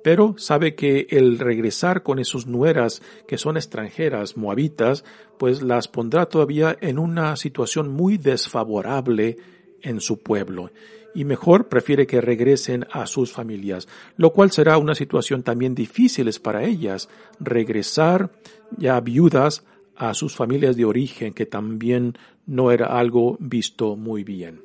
pero 0.08 0.36
sabe 0.38 0.74
que 0.74 1.06
el 1.10 1.38
regresar 1.38 2.02
con 2.02 2.18
esos 2.18 2.48
nueras 2.48 3.02
que 3.28 3.38
son 3.38 3.58
extranjeras, 3.58 4.38
moabitas, 4.38 5.04
pues 5.38 5.62
las 5.62 5.90
pondrá 5.90 6.28
todavía 6.28 6.78
en 6.80 6.98
una 6.98 7.36
situación 7.36 7.90
muy 7.90 8.18
desfavorable 8.18 9.36
en 9.82 10.00
su 10.00 10.24
pueblo 10.24 10.72
y 11.14 11.26
mejor 11.26 11.68
prefiere 11.68 12.08
que 12.08 12.22
regresen 12.22 12.88
a 12.90 13.06
sus 13.06 13.34
familias, 13.34 13.90
lo 14.16 14.32
cual 14.32 14.50
será 14.52 14.78
una 14.78 14.96
situación 14.96 15.44
también 15.44 15.76
difícil 15.76 16.32
para 16.42 16.64
ellas, 16.64 17.10
regresar 17.42 18.32
ya 18.78 19.02
viudas 19.02 19.66
a 19.98 20.14
sus 20.14 20.38
familias 20.38 20.78
de 20.78 20.86
origen, 20.86 21.34
que 21.34 21.46
también 21.46 22.18
no 22.46 22.72
era 22.72 22.98
algo 22.98 23.36
visto 23.42 23.98
muy 23.98 24.24
bien. 24.24 24.62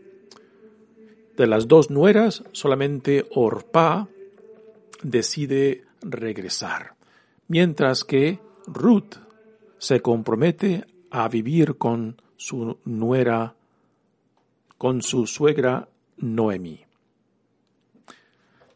De 1.36 1.48
las 1.48 1.66
dos 1.66 1.90
nueras, 1.90 2.44
solamente 2.52 3.26
Orpá 3.34 4.06
decide 5.02 5.84
regresar, 6.00 6.94
mientras 7.48 8.04
que 8.04 8.40
Ruth 8.66 9.16
se 9.78 10.00
compromete 10.00 10.84
a 11.10 11.28
vivir 11.28 11.76
con 11.76 12.20
su 12.36 12.78
nuera, 12.84 13.54
con 14.78 15.02
su 15.02 15.26
suegra 15.26 15.88
Noemí. 16.18 16.80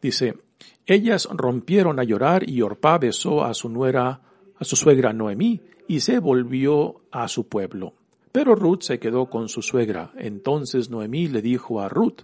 Dice, 0.02 0.38
ellas 0.84 1.28
rompieron 1.32 1.98
a 1.98 2.04
llorar 2.04 2.48
y 2.48 2.62
Orpá 2.62 2.98
besó 2.98 3.44
a 3.44 3.54
su 3.54 3.68
nuera, 3.68 4.20
a 4.56 4.64
su 4.64 4.76
suegra 4.76 5.12
Noemí, 5.12 5.60
y 5.88 6.00
se 6.00 6.18
volvió 6.18 7.02
a 7.10 7.28
su 7.28 7.48
pueblo. 7.48 7.94
Pero 8.32 8.54
Ruth 8.54 8.82
se 8.82 8.98
quedó 8.98 9.26
con 9.26 9.48
su 9.48 9.62
suegra. 9.62 10.12
Entonces 10.16 10.90
Noemí 10.90 11.28
le 11.28 11.42
dijo 11.42 11.80
a 11.80 11.88
Ruth, 11.88 12.22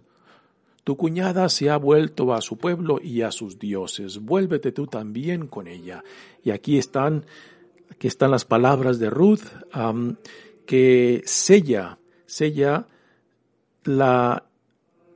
tu 0.84 0.96
cuñada 0.96 1.48
se 1.48 1.70
ha 1.70 1.76
vuelto 1.76 2.32
a 2.34 2.40
su 2.40 2.58
pueblo 2.58 2.98
y 3.02 3.22
a 3.22 3.30
sus 3.30 3.58
dioses. 3.58 4.18
Vuélvete 4.18 4.72
tú 4.72 4.86
también 4.86 5.46
con 5.46 5.68
ella. 5.68 6.02
Y 6.42 6.50
aquí 6.50 6.78
están, 6.78 7.24
aquí 7.90 8.08
están 8.08 8.30
las 8.30 8.44
palabras 8.44 8.98
de 8.98 9.10
Ruth 9.10 9.44
que 10.66 11.22
sella, 11.24 11.98
sella 12.26 12.86
la 13.84 14.44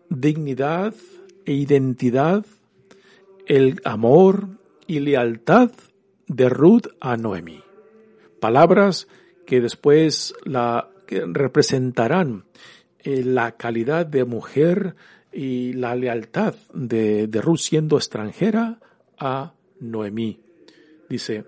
dignidad 0.09 0.95
e 1.45 1.53
identidad, 1.53 2.45
el 3.47 3.81
amor 3.85 4.49
y 4.87 5.01
lealtad 5.01 5.71
de 6.29 6.49
Ruth 6.49 6.87
a 7.01 7.17
Noemi. 7.17 7.63
Palabras 8.41 9.09
que 9.47 9.61
después 9.61 10.35
la 10.45 10.91
que 11.07 11.25
representarán 11.25 12.45
eh, 12.99 13.23
la 13.25 13.53
calidad 13.53 14.07
de 14.07 14.25
mujer 14.25 14.97
y 15.37 15.75
la 15.75 15.95
lealtad 15.95 16.55
de, 16.73 17.27
de 17.27 17.41
Ruth 17.43 17.59
siendo 17.59 17.97
extranjera 17.97 18.79
a 19.19 19.53
Noemí. 19.81 20.41
Dice, 21.11 21.45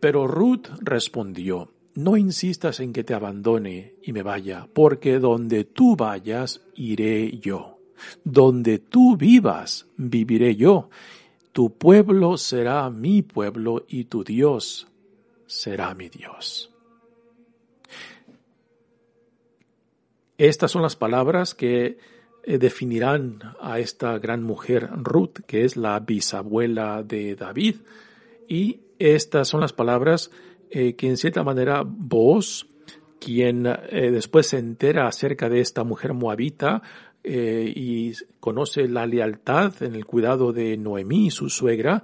pero 0.00 0.26
Ruth 0.26 0.66
respondió, 0.80 1.70
no 1.94 2.16
insistas 2.16 2.80
en 2.80 2.92
que 2.92 3.04
te 3.04 3.14
abandone 3.14 3.94
y 4.02 4.12
me 4.12 4.22
vaya, 4.22 4.66
porque 4.72 5.20
donde 5.20 5.62
tú 5.64 5.94
vayas, 5.94 6.62
iré 6.74 7.38
yo. 7.38 7.78
Donde 8.24 8.78
tú 8.80 9.16
vivas, 9.16 9.86
viviré 9.96 10.56
yo. 10.56 10.90
Tu 11.52 11.78
pueblo 11.78 12.38
será 12.38 12.90
mi 12.90 13.22
pueblo 13.22 13.84
y 13.86 14.04
tu 14.04 14.24
Dios 14.24 14.88
será 15.46 15.94
mi 15.94 16.08
Dios. 16.08 16.71
Estas 20.38 20.70
son 20.70 20.82
las 20.82 20.96
palabras 20.96 21.54
que 21.54 21.98
eh, 22.44 22.58
definirán 22.58 23.38
a 23.60 23.78
esta 23.78 24.18
gran 24.18 24.42
mujer 24.42 24.88
Ruth, 24.96 25.40
que 25.46 25.64
es 25.64 25.76
la 25.76 26.00
bisabuela 26.00 27.02
de 27.02 27.36
David. 27.36 27.76
Y 28.48 28.80
estas 28.98 29.48
son 29.48 29.60
las 29.60 29.72
palabras 29.72 30.30
eh, 30.70 30.94
que 30.94 31.06
en 31.06 31.16
cierta 31.16 31.44
manera 31.44 31.84
vos, 31.86 32.66
quien 33.20 33.66
eh, 33.66 34.10
después 34.10 34.48
se 34.48 34.58
entera 34.58 35.06
acerca 35.06 35.48
de 35.48 35.60
esta 35.60 35.84
mujer 35.84 36.14
moabita 36.14 36.82
y 37.24 38.12
conoce 38.40 38.88
la 38.88 39.06
lealtad 39.06 39.80
en 39.84 39.94
el 39.94 40.06
cuidado 40.06 40.52
de 40.52 40.76
Noemí, 40.76 41.30
su 41.30 41.50
suegra, 41.50 42.02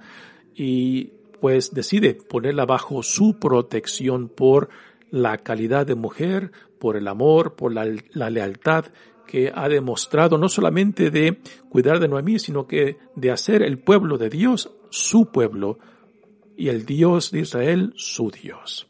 y 0.54 1.10
pues 1.40 1.74
decide 1.74 2.14
ponerla 2.14 2.66
bajo 2.66 3.02
su 3.02 3.40
protección 3.40 4.28
por 4.28 4.68
la 5.10 5.38
calidad 5.38 5.86
de 5.86 5.96
mujer, 5.96 6.52
por 6.78 6.96
el 6.96 7.08
amor, 7.08 7.54
por 7.54 7.72
la, 7.72 7.86
la 8.12 8.30
lealtad 8.30 8.86
que 9.26 9.52
ha 9.54 9.68
demostrado 9.68 10.38
no 10.38 10.48
solamente 10.48 11.10
de 11.10 11.40
cuidar 11.68 12.00
de 12.00 12.08
Noemí, 12.08 12.38
sino 12.38 12.66
que 12.66 12.96
de 13.14 13.30
hacer 13.30 13.62
el 13.62 13.78
pueblo 13.78 14.16
de 14.16 14.30
Dios 14.30 14.70
su 14.90 15.30
pueblo 15.30 15.78
y 16.56 16.68
el 16.68 16.86
Dios 16.86 17.30
de 17.30 17.40
Israel 17.40 17.92
su 17.94 18.30
Dios. 18.30 18.88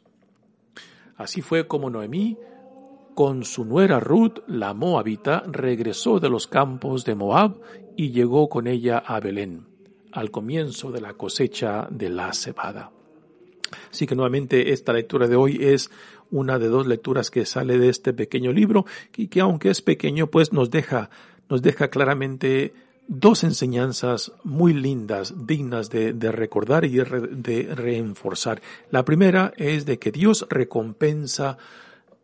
Así 1.16 1.42
fue 1.42 1.66
como 1.66 1.90
Noemí, 1.90 2.38
con 3.14 3.44
su 3.44 3.64
nuera 3.64 3.98
Ruth, 3.98 4.38
la 4.46 4.74
moabita, 4.74 5.42
regresó 5.44 6.20
de 6.20 6.30
los 6.30 6.46
campos 6.46 7.04
de 7.04 7.16
Moab 7.16 7.60
y 7.96 8.12
llegó 8.12 8.48
con 8.48 8.68
ella 8.68 8.98
a 8.98 9.18
Belén, 9.18 9.66
al 10.12 10.30
comienzo 10.30 10.92
de 10.92 11.00
la 11.00 11.14
cosecha 11.14 11.88
de 11.90 12.10
la 12.10 12.32
cebada. 12.32 12.92
Así 13.90 14.06
que 14.06 14.14
nuevamente 14.14 14.72
esta 14.72 14.92
lectura 14.92 15.26
de 15.26 15.34
hoy 15.34 15.58
es 15.60 15.90
una 16.30 16.58
de 16.58 16.68
dos 16.68 16.86
lecturas 16.86 17.30
que 17.30 17.46
sale 17.46 17.78
de 17.78 17.88
este 17.88 18.12
pequeño 18.12 18.52
libro 18.52 18.86
y 19.16 19.28
que 19.28 19.40
aunque 19.40 19.70
es 19.70 19.82
pequeño 19.82 20.28
pues 20.28 20.52
nos 20.52 20.70
deja, 20.70 21.10
nos 21.48 21.62
deja 21.62 21.88
claramente 21.88 22.72
dos 23.08 23.42
enseñanzas 23.42 24.32
muy 24.44 24.74
lindas, 24.74 25.34
dignas 25.46 25.88
de, 25.88 26.12
recordar 26.30 26.84
y 26.84 26.98
de, 26.98 27.74
reenforzar. 27.74 28.60
La 28.90 29.04
primera 29.04 29.52
es 29.56 29.86
de 29.86 29.98
que 29.98 30.12
Dios 30.12 30.46
recompensa 30.50 31.56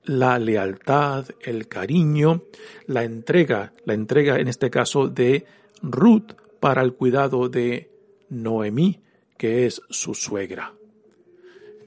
la 0.04 0.38
lealtad, 0.38 1.26
el 1.40 1.66
cariño, 1.66 2.42
la 2.86 3.04
entrega, 3.04 3.72
la 3.86 3.94
entrega 3.94 4.38
en 4.38 4.48
este 4.48 4.68
caso 4.70 5.08
de 5.08 5.46
Ruth 5.82 6.32
para 6.60 6.82
el 6.82 6.92
cuidado 6.92 7.48
de 7.48 7.90
Noemí, 8.28 9.00
que 9.38 9.64
es 9.64 9.80
su 9.88 10.14
suegra. 10.14 10.74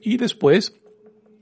Y 0.02 0.16
después 0.16 0.77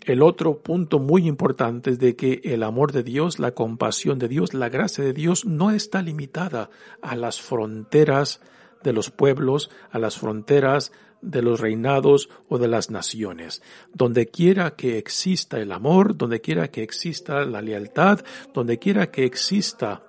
el 0.07 0.23
otro 0.23 0.63
punto 0.63 1.01
muy 1.01 1.27
importante 1.27 1.91
es 1.91 1.99
de 1.99 2.15
que 2.15 2.41
el 2.45 2.63
amor 2.63 2.93
de 2.93 3.03
Dios, 3.03 3.39
la 3.41 3.53
compasión 3.53 4.19
de 4.19 4.29
Dios, 4.29 4.55
la 4.55 4.69
gracia 4.69 5.03
de 5.03 5.13
Dios 5.13 5.45
no 5.45 5.73
está 5.73 6.01
limitada 6.01 6.71
a 7.03 7.17
las 7.17 7.41
fronteras 7.41 8.41
de 8.85 8.93
los 8.93 9.11
pueblos, 9.11 9.69
a 9.91 9.99
las 9.99 10.17
fronteras 10.17 10.93
de 11.23 11.43
los 11.43 11.59
reinados 11.59 12.29
o 12.49 12.59
de 12.59 12.69
las 12.69 12.89
naciones. 12.91 13.63
Donde 13.93 14.29
quiera 14.29 14.77
que 14.77 14.97
exista 14.97 15.59
el 15.59 15.73
amor, 15.73 16.17
donde 16.17 16.41
quiera 16.41 16.71
que 16.71 16.85
exista 16.85 17.45
la 17.45 17.61
lealtad, 17.61 18.21
donde 18.55 18.79
quiera 18.79 19.11
que 19.11 19.25
exista 19.25 20.05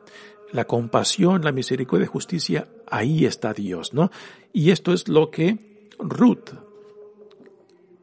la 0.52 0.66
compasión, 0.66 1.44
la 1.44 1.52
misericordia 1.52 2.06
y 2.06 2.10
justicia, 2.10 2.68
ahí 2.86 3.26
está 3.26 3.52
Dios, 3.52 3.94
¿no? 3.94 4.12
Y 4.54 4.70
esto 4.70 4.94
es 4.94 5.08
lo 5.08 5.32
que 5.32 5.90
Ruth 5.98 6.67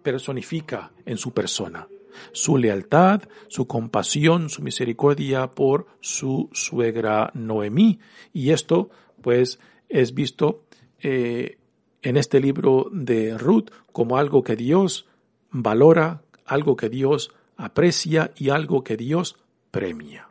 personifica 0.05 0.93
en 1.05 1.17
su 1.17 1.33
persona. 1.33 1.89
Su 2.31 2.59
lealtad, 2.59 3.23
su 3.49 3.67
compasión, 3.67 4.49
su 4.49 4.63
misericordia 4.63 5.51
por 5.51 5.87
su 5.99 6.49
suegra 6.53 7.33
Noemí. 7.35 7.99
Y 8.33 8.51
esto, 8.51 8.91
pues, 9.21 9.59
es 9.89 10.15
visto 10.15 10.63
eh, 11.03 11.59
en 12.03 12.17
este 12.17 12.39
libro 12.39 12.89
de 12.93 13.37
Ruth 13.37 13.71
como 13.91 14.17
algo 14.17 14.45
que 14.45 14.55
Dios 14.55 15.07
valora, 15.51 16.23
algo 16.45 16.77
que 16.77 16.89
Dios 16.89 17.33
aprecia 17.57 18.31
y 18.37 18.51
algo 18.51 18.85
que 18.85 18.97
Dios 18.97 19.37
premia. 19.73 20.29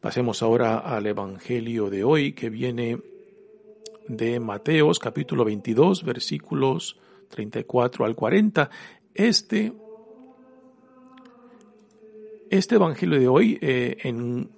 Pasemos 0.00 0.42
ahora 0.42 0.78
al 0.78 1.06
Evangelio 1.06 1.88
de 1.88 2.02
hoy 2.02 2.32
que 2.32 2.50
viene 2.50 2.98
de 4.08 4.40
Mateos 4.40 4.98
capítulo 4.98 5.44
22 5.44 6.02
versículos 6.02 6.98
34 7.32 8.04
al 8.04 8.14
40. 8.14 8.70
Este, 9.14 9.72
este 12.50 12.74
Evangelio 12.76 13.18
de 13.18 13.28
hoy 13.28 13.58
eh, 13.60 13.96
en, 14.02 14.50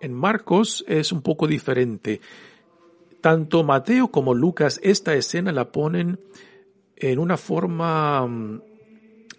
en 0.00 0.14
Marcos 0.14 0.84
es 0.88 1.12
un 1.12 1.20
poco 1.20 1.46
diferente. 1.46 2.20
Tanto 3.20 3.62
Mateo 3.62 4.08
como 4.08 4.34
Lucas 4.34 4.80
esta 4.82 5.14
escena 5.14 5.52
la 5.52 5.70
ponen 5.70 6.18
en 6.96 7.18
una 7.18 7.36
forma 7.36 8.26
mm, 8.26 8.62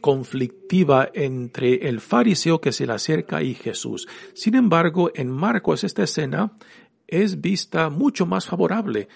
conflictiva 0.01 1.09
entre 1.13 1.87
el 1.87 2.01
fariseo 2.01 2.59
que 2.59 2.73
se 2.73 2.85
le 2.85 2.93
acerca 2.93 3.41
y 3.41 3.55
Jesús. 3.55 4.07
Sin 4.33 4.55
embargo, 4.55 5.11
en 5.15 5.29
Marcos 5.29 5.83
esta 5.83 6.03
escena 6.03 6.51
es 7.07 7.39
vista 7.39 7.89
mucho 7.89 8.25
más 8.25 8.45
favorable. 8.45 9.07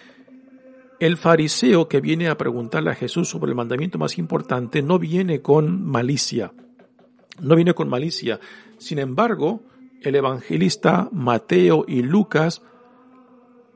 El 1.00 1.18
fariseo 1.18 1.88
que 1.88 2.02
viene 2.02 2.28
a 2.28 2.38
preguntarle 2.38 2.90
a 2.90 2.96
Jesús 2.96 3.30
sobre 3.30 3.50
el 3.50 3.56
mandamiento 3.56 4.00
más 4.00 4.18
importante 4.18 4.82
no 4.82 4.98
viene 4.98 5.42
con 5.42 5.86
malicia, 5.86 6.54
no 7.40 7.56
viene 7.56 7.76
con 7.76 7.88
malicia. 7.88 8.40
Sin 8.80 8.98
embargo, 8.98 9.62
el 10.02 10.16
evangelista 10.16 11.08
Mateo 11.12 11.86
y 11.88 12.02
Lucas 12.02 12.64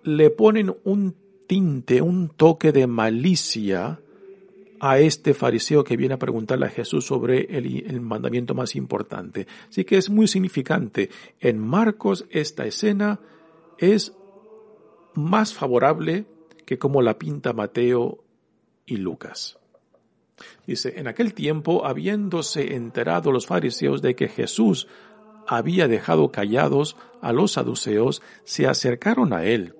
le 0.03 0.31
ponen 0.31 0.75
un 0.83 1.15
tinte, 1.45 2.01
un 2.01 2.29
toque 2.29 2.71
de 2.71 2.87
malicia 2.87 3.99
a 4.79 4.97
este 4.97 5.35
fariseo 5.35 5.83
que 5.83 5.95
viene 5.95 6.15
a 6.15 6.19
preguntarle 6.19 6.65
a 6.65 6.69
Jesús 6.69 7.05
sobre 7.05 7.55
el, 7.55 8.01
mandamiento 8.01 8.55
más 8.55 8.75
importante. 8.75 9.45
Así 9.69 9.85
que 9.85 9.97
es 9.97 10.09
muy 10.09 10.27
significante. 10.27 11.11
En 11.39 11.59
Marcos 11.59 12.25
esta 12.31 12.65
escena 12.65 13.19
es 13.77 14.15
más 15.13 15.53
favorable 15.53 16.25
que 16.71 16.79
como 16.79 17.01
la 17.01 17.19
pinta 17.19 17.51
Mateo 17.51 18.23
y 18.85 18.95
Lucas. 18.95 19.59
Dice, 20.65 20.93
en 20.95 21.09
aquel 21.09 21.33
tiempo, 21.33 21.85
habiéndose 21.85 22.75
enterado 22.75 23.33
los 23.33 23.45
fariseos 23.45 24.01
de 24.01 24.15
que 24.15 24.29
Jesús 24.29 24.87
había 25.45 25.89
dejado 25.89 26.31
callados 26.31 26.95
a 27.21 27.33
los 27.33 27.51
saduceos, 27.51 28.21
se 28.45 28.67
acercaron 28.67 29.33
a 29.33 29.43
él. 29.43 29.75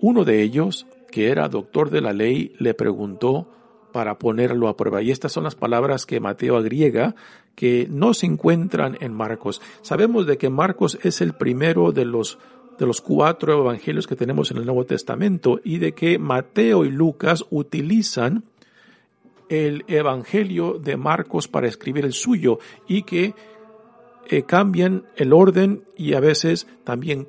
Uno 0.00 0.26
de 0.26 0.42
ellos, 0.42 0.86
que 1.10 1.30
era 1.30 1.48
doctor 1.48 1.88
de 1.88 2.02
la 2.02 2.12
ley, 2.12 2.54
le 2.58 2.74
preguntó 2.74 3.48
para 3.90 4.18
ponerlo 4.18 4.68
a 4.68 4.76
prueba. 4.76 5.00
Y 5.00 5.10
estas 5.12 5.32
son 5.32 5.44
las 5.44 5.54
palabras 5.54 6.04
que 6.04 6.20
Mateo 6.20 6.58
agriega 6.58 7.14
que 7.54 7.86
no 7.88 8.12
se 8.12 8.26
encuentran 8.26 8.98
en 9.00 9.14
Marcos. 9.14 9.62
Sabemos 9.80 10.26
de 10.26 10.36
que 10.36 10.50
Marcos 10.50 10.98
es 11.02 11.22
el 11.22 11.32
primero 11.32 11.90
de 11.90 12.04
los 12.04 12.38
de 12.78 12.86
los 12.86 13.00
cuatro 13.00 13.60
evangelios 13.60 14.06
que 14.06 14.16
tenemos 14.16 14.50
en 14.50 14.58
el 14.58 14.66
Nuevo 14.66 14.84
Testamento 14.84 15.60
y 15.62 15.78
de 15.78 15.92
que 15.92 16.18
Mateo 16.18 16.84
y 16.84 16.90
Lucas 16.90 17.44
utilizan 17.50 18.44
el 19.48 19.84
evangelio 19.86 20.78
de 20.78 20.96
Marcos 20.96 21.48
para 21.48 21.68
escribir 21.68 22.04
el 22.04 22.12
suyo 22.12 22.58
y 22.88 23.02
que 23.02 23.34
eh, 24.28 24.44
cambian 24.44 25.04
el 25.16 25.32
orden 25.32 25.84
y 25.96 26.14
a 26.14 26.20
veces 26.20 26.66
también 26.84 27.26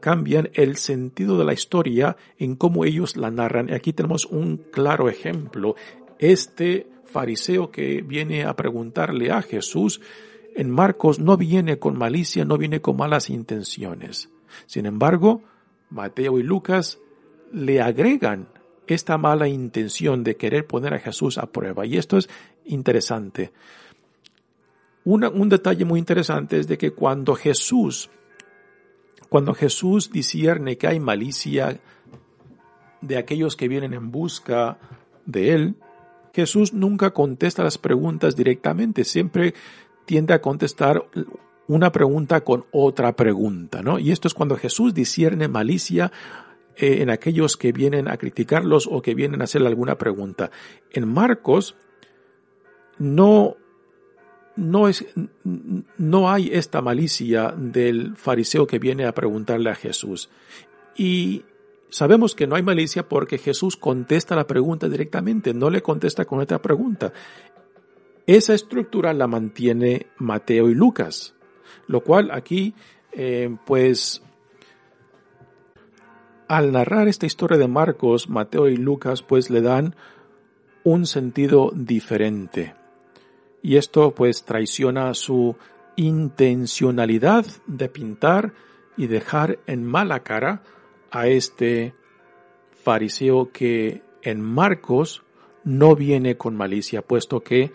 cambian 0.00 0.50
el 0.54 0.76
sentido 0.76 1.36
de 1.36 1.44
la 1.44 1.52
historia 1.52 2.16
en 2.38 2.56
cómo 2.56 2.84
ellos 2.84 3.16
la 3.16 3.30
narran. 3.30 3.72
Aquí 3.72 3.92
tenemos 3.92 4.24
un 4.26 4.56
claro 4.70 5.08
ejemplo. 5.08 5.76
Este 6.18 6.86
fariseo 7.04 7.70
que 7.70 8.00
viene 8.00 8.44
a 8.44 8.56
preguntarle 8.56 9.30
a 9.30 9.42
Jesús 9.42 10.00
en 10.54 10.70
Marcos 10.70 11.18
no 11.18 11.36
viene 11.36 11.78
con 11.78 11.98
malicia, 11.98 12.44
no 12.44 12.56
viene 12.56 12.80
con 12.80 12.96
malas 12.96 13.28
intenciones. 13.28 14.31
Sin 14.66 14.86
embargo, 14.86 15.42
Mateo 15.90 16.38
y 16.38 16.42
Lucas 16.42 16.98
le 17.52 17.80
agregan 17.80 18.48
esta 18.86 19.18
mala 19.18 19.48
intención 19.48 20.24
de 20.24 20.36
querer 20.36 20.66
poner 20.66 20.94
a 20.94 20.98
Jesús 20.98 21.38
a 21.38 21.46
prueba. 21.46 21.86
Y 21.86 21.96
esto 21.96 22.18
es 22.18 22.28
interesante. 22.64 23.52
un 25.04 25.48
detalle 25.48 25.84
muy 25.84 25.98
interesante 25.98 26.58
es 26.58 26.68
de 26.68 26.78
que 26.78 26.92
cuando 26.92 27.34
Jesús, 27.34 28.10
cuando 29.28 29.54
Jesús 29.54 30.10
discierne 30.10 30.76
que 30.76 30.86
hay 30.86 31.00
malicia 31.00 31.80
de 33.00 33.16
aquellos 33.16 33.56
que 33.56 33.68
vienen 33.68 33.94
en 33.94 34.10
busca 34.10 34.78
de 35.26 35.52
Él, 35.52 35.76
Jesús 36.32 36.72
nunca 36.72 37.10
contesta 37.10 37.62
las 37.62 37.78
preguntas 37.78 38.36
directamente, 38.36 39.04
siempre 39.04 39.54
tiende 40.06 40.34
a 40.34 40.40
contestar 40.40 41.04
una 41.74 41.92
pregunta 41.92 42.42
con 42.42 42.66
otra 42.70 43.14
pregunta, 43.16 43.82
¿no? 43.82 43.98
Y 43.98 44.12
esto 44.12 44.28
es 44.28 44.34
cuando 44.34 44.56
Jesús 44.56 44.94
discierne 44.94 45.48
malicia 45.48 46.12
eh, 46.76 47.02
en 47.02 47.10
aquellos 47.10 47.56
que 47.56 47.72
vienen 47.72 48.08
a 48.08 48.16
criticarlos 48.16 48.88
o 48.90 49.02
que 49.02 49.14
vienen 49.14 49.40
a 49.40 49.44
hacerle 49.44 49.68
alguna 49.68 49.98
pregunta. 49.98 50.50
En 50.90 51.08
Marcos 51.08 51.76
no 52.98 53.56
no 54.54 54.88
es 54.88 55.06
no 55.96 56.30
hay 56.30 56.50
esta 56.52 56.82
malicia 56.82 57.54
del 57.56 58.16
fariseo 58.16 58.66
que 58.66 58.78
viene 58.78 59.06
a 59.06 59.14
preguntarle 59.14 59.70
a 59.70 59.74
Jesús. 59.74 60.30
Y 60.96 61.44
sabemos 61.88 62.34
que 62.34 62.46
no 62.46 62.54
hay 62.56 62.62
malicia 62.62 63.08
porque 63.08 63.38
Jesús 63.38 63.76
contesta 63.76 64.36
la 64.36 64.46
pregunta 64.46 64.88
directamente, 64.88 65.54
no 65.54 65.70
le 65.70 65.82
contesta 65.82 66.24
con 66.24 66.40
otra 66.40 66.60
pregunta. 66.60 67.12
Esa 68.26 68.54
estructura 68.54 69.12
la 69.12 69.26
mantiene 69.26 70.06
Mateo 70.18 70.70
y 70.70 70.74
Lucas. 70.74 71.34
Lo 71.86 72.00
cual 72.02 72.30
aquí, 72.30 72.74
eh, 73.12 73.56
pues, 73.66 74.22
al 76.48 76.72
narrar 76.72 77.08
esta 77.08 77.26
historia 77.26 77.58
de 77.58 77.68
Marcos, 77.68 78.28
Mateo 78.28 78.68
y 78.68 78.76
Lucas, 78.76 79.22
pues 79.22 79.50
le 79.50 79.62
dan 79.62 79.94
un 80.84 81.06
sentido 81.06 81.70
diferente. 81.74 82.74
Y 83.62 83.76
esto 83.76 84.12
pues 84.14 84.44
traiciona 84.44 85.14
su 85.14 85.56
intencionalidad 85.96 87.46
de 87.66 87.88
pintar 87.88 88.52
y 88.96 89.06
dejar 89.06 89.58
en 89.66 89.84
mala 89.84 90.22
cara 90.22 90.62
a 91.10 91.28
este 91.28 91.94
fariseo 92.82 93.52
que 93.52 94.02
en 94.22 94.40
Marcos 94.40 95.22
no 95.64 95.94
viene 95.94 96.36
con 96.36 96.56
malicia, 96.56 97.02
puesto 97.02 97.40
que 97.40 97.72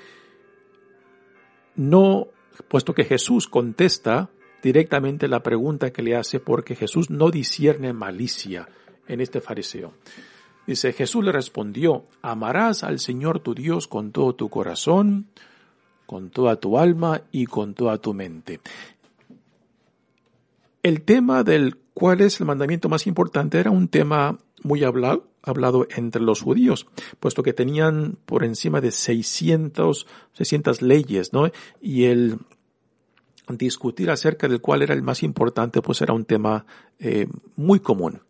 no, 1.75 2.27
puesto 2.67 2.93
que 2.93 3.04
Jesús 3.04 3.48
contesta 3.48 4.30
directamente 4.62 5.28
la 5.28 5.43
pregunta 5.43 5.91
que 5.91 6.02
le 6.02 6.15
hace 6.15 6.39
porque 6.39 6.76
Jesús 6.76 7.10
no 7.10 7.30
discierne 7.30 7.93
malicia 7.93 8.67
en 9.08 9.22
este 9.22 9.41
fariseo. 9.41 9.93
Dice, 10.65 10.91
Jesús 10.91 11.24
le 11.24 11.32
respondió, 11.32 12.06
amarás 12.22 12.84
al 12.84 13.00
Señor 13.00 13.39
tu 13.39 13.54
Dios 13.54 13.88
con 13.88 14.12
todo 14.12 14.36
tu 14.36 14.50
corazón, 14.50 15.28
con 16.06 16.30
toda 16.30 16.58
tu 16.58 16.78
alma 16.78 17.22
y 17.32 17.46
con 17.46 17.74
toda 17.74 18.00
tu 18.00 18.13
mente. 18.13 18.60
El 20.84 21.04
tema 21.04 21.43
del 21.43 21.78
cuál 21.93 22.22
es 22.22 22.39
el 22.39 22.48
mandamiento 22.48 22.89
más 22.89 23.08
importante 23.08 23.60
era 23.60 23.72
un 23.72 23.88
tema 23.88 24.38
muy 24.63 24.84
hablado, 24.84 25.28
hablado 25.47 25.88
entre 25.95 26.21
los 26.21 26.41
judíos, 26.41 26.88
puesto 27.19 27.43
que 27.43 27.53
tenían 27.53 28.17
por 28.25 28.43
encima 28.43 28.81
de 28.81 28.91
600, 28.91 30.07
600 30.33 30.81
leyes, 30.81 31.33
¿no? 31.33 31.49
Y 31.81 32.05
el 32.05 32.39
discutir 33.49 34.10
acerca 34.10 34.47
del 34.47 34.62
cuál 34.62 34.81
era 34.81 34.93
el 34.93 35.01
más 35.01 35.23
importante, 35.23 35.81
pues 35.81 36.01
era 36.01 36.13
un 36.13 36.25
tema 36.25 36.65
eh, 36.99 37.27
muy 37.55 37.79
común. 37.79 38.21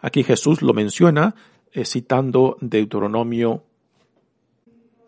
Aquí 0.00 0.22
Jesús 0.22 0.62
lo 0.62 0.72
menciona 0.72 1.34
eh, 1.72 1.84
citando 1.84 2.56
Deuteronomio 2.60 3.64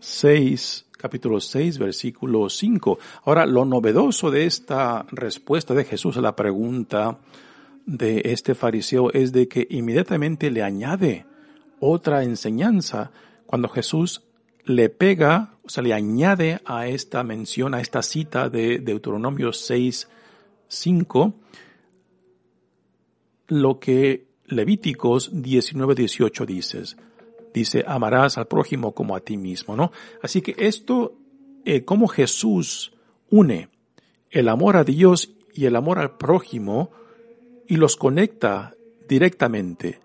6, 0.01 0.87
capítulo 0.93 1.41
6, 1.41 1.79
versículo 1.79 2.49
5. 2.49 2.99
Ahora, 3.25 3.47
lo 3.47 3.65
novedoso 3.65 4.31
de 4.31 4.47
esta 4.47 5.07
respuesta 5.11 5.75
de 5.75 5.85
Jesús 5.85 6.17
a 6.17 6.21
la 6.21 6.37
pregunta 6.37 7.19
de 7.87 8.23
este 8.25 8.55
fariseo 8.55 9.13
es 9.13 9.33
de 9.33 9.49
que 9.49 9.67
inmediatamente 9.71 10.51
le 10.51 10.63
añade 10.63 11.25
otra 11.81 12.23
enseñanza 12.23 13.11
cuando 13.47 13.69
Jesús 13.69 14.23
le 14.65 14.89
pega, 14.89 15.55
o 15.65 15.69
sea, 15.69 15.83
le 15.83 15.95
añade 15.95 16.61
a 16.65 16.89
esta 16.89 17.23
mención, 17.23 17.75
a 17.75 17.81
esta 17.81 18.03
cita 18.03 18.49
de 18.49 18.79
Deuteronomio 18.79 19.53
6, 19.53 20.09
5, 20.69 21.35
lo 23.49 23.79
que 23.79 24.27
Levíticos 24.47 25.31
19, 25.33 25.95
18 25.95 26.47
dices. 26.47 26.97
Dice, 27.55 27.85
amarás 27.87 28.39
al 28.39 28.47
prójimo 28.47 28.93
como 28.93 29.17
a 29.17 29.21
ti 29.21 29.37
mismo, 29.37 29.77
¿no? 29.77 29.93
Así 30.23 30.43
que 30.43 30.55
esto, 30.59 31.17
eh, 31.65 31.85
como 31.85 32.07
Jesús 32.07 32.93
une 33.31 33.71
el 34.31 34.49
amor 34.49 34.77
a 34.77 34.85
Dios 34.85 35.33
y 35.55 35.65
el 35.65 35.77
amor 35.77 35.99
al 35.99 36.17
prójimo 36.17 36.91
y 37.67 37.77
los 37.77 37.97
conecta 37.97 38.75
directamente. 39.09 40.01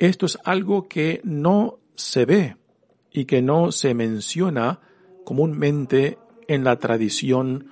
Esto 0.00 0.24
es 0.24 0.38
algo 0.44 0.88
que 0.88 1.20
no 1.24 1.78
se 1.94 2.24
ve 2.24 2.56
y 3.12 3.26
que 3.26 3.42
no 3.42 3.70
se 3.70 3.92
menciona 3.92 4.80
comúnmente 5.26 6.16
en 6.48 6.64
la 6.64 6.78
tradición 6.78 7.66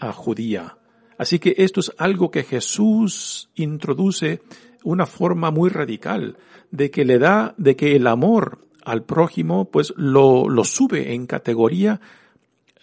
ah, 0.00 0.12
judía. 0.12 0.76
Así 1.18 1.38
que 1.38 1.54
esto 1.58 1.78
es 1.78 1.92
algo 1.96 2.32
que 2.32 2.42
Jesús 2.42 3.50
introduce 3.54 4.42
una 4.82 5.06
forma 5.06 5.52
muy 5.52 5.70
radical 5.70 6.36
de 6.72 6.90
que 6.90 7.04
le 7.04 7.20
da, 7.20 7.54
de 7.58 7.76
que 7.76 7.94
el 7.94 8.08
amor 8.08 8.66
al 8.84 9.04
prójimo, 9.04 9.66
pues 9.66 9.94
lo, 9.96 10.48
sube 10.64 11.14
en 11.14 11.28
categoría, 11.28 12.00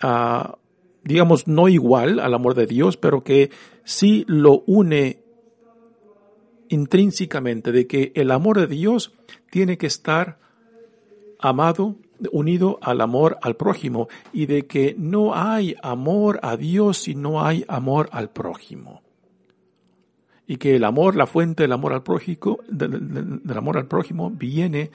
a, 0.01 0.58
digamos, 1.03 1.49
no 1.49 1.67
igual 1.67 2.21
al 2.21 2.34
amor 2.34 2.55
de 2.55 2.65
Dios, 2.65 2.95
pero 2.95 3.25
que 3.25 3.51
sí 3.84 4.23
lo 4.29 4.63
une 4.67 5.24
intrínsecamente, 6.69 7.71
de 7.71 7.88
que 7.88 8.12
el 8.15 8.32
amor 8.32 8.60
de 8.60 8.67
Dios 8.67 9.13
tiene 9.49 9.78
que 9.78 9.88
estar 9.88 10.39
amado, 11.39 11.95
unido 12.32 12.80
al 12.82 13.01
amor 13.01 13.38
al 13.41 13.56
prójimo, 13.56 14.08
y 14.32 14.45
de 14.45 14.65
que 14.65 14.95
no 14.97 15.36
hay 15.36 15.75
amor 15.82 16.39
a 16.43 16.58
Dios 16.58 16.97
si 16.99 17.15
no 17.15 17.45
hay 17.45 17.65
amor 17.67 18.10
al 18.12 18.30
prójimo 18.30 19.01
y 20.47 20.58
que 20.58 20.75
el 20.75 20.84
amor, 20.84 21.15
la 21.15 21.25
fuente 21.25 21.63
del 21.63 21.71
amor 21.71 21.93
al 21.93 22.04
prójimo, 22.04 22.60
del, 22.67 23.41
amor 23.56 23.78
al 23.78 23.88
prójimo 23.88 24.30
viene 24.30 24.91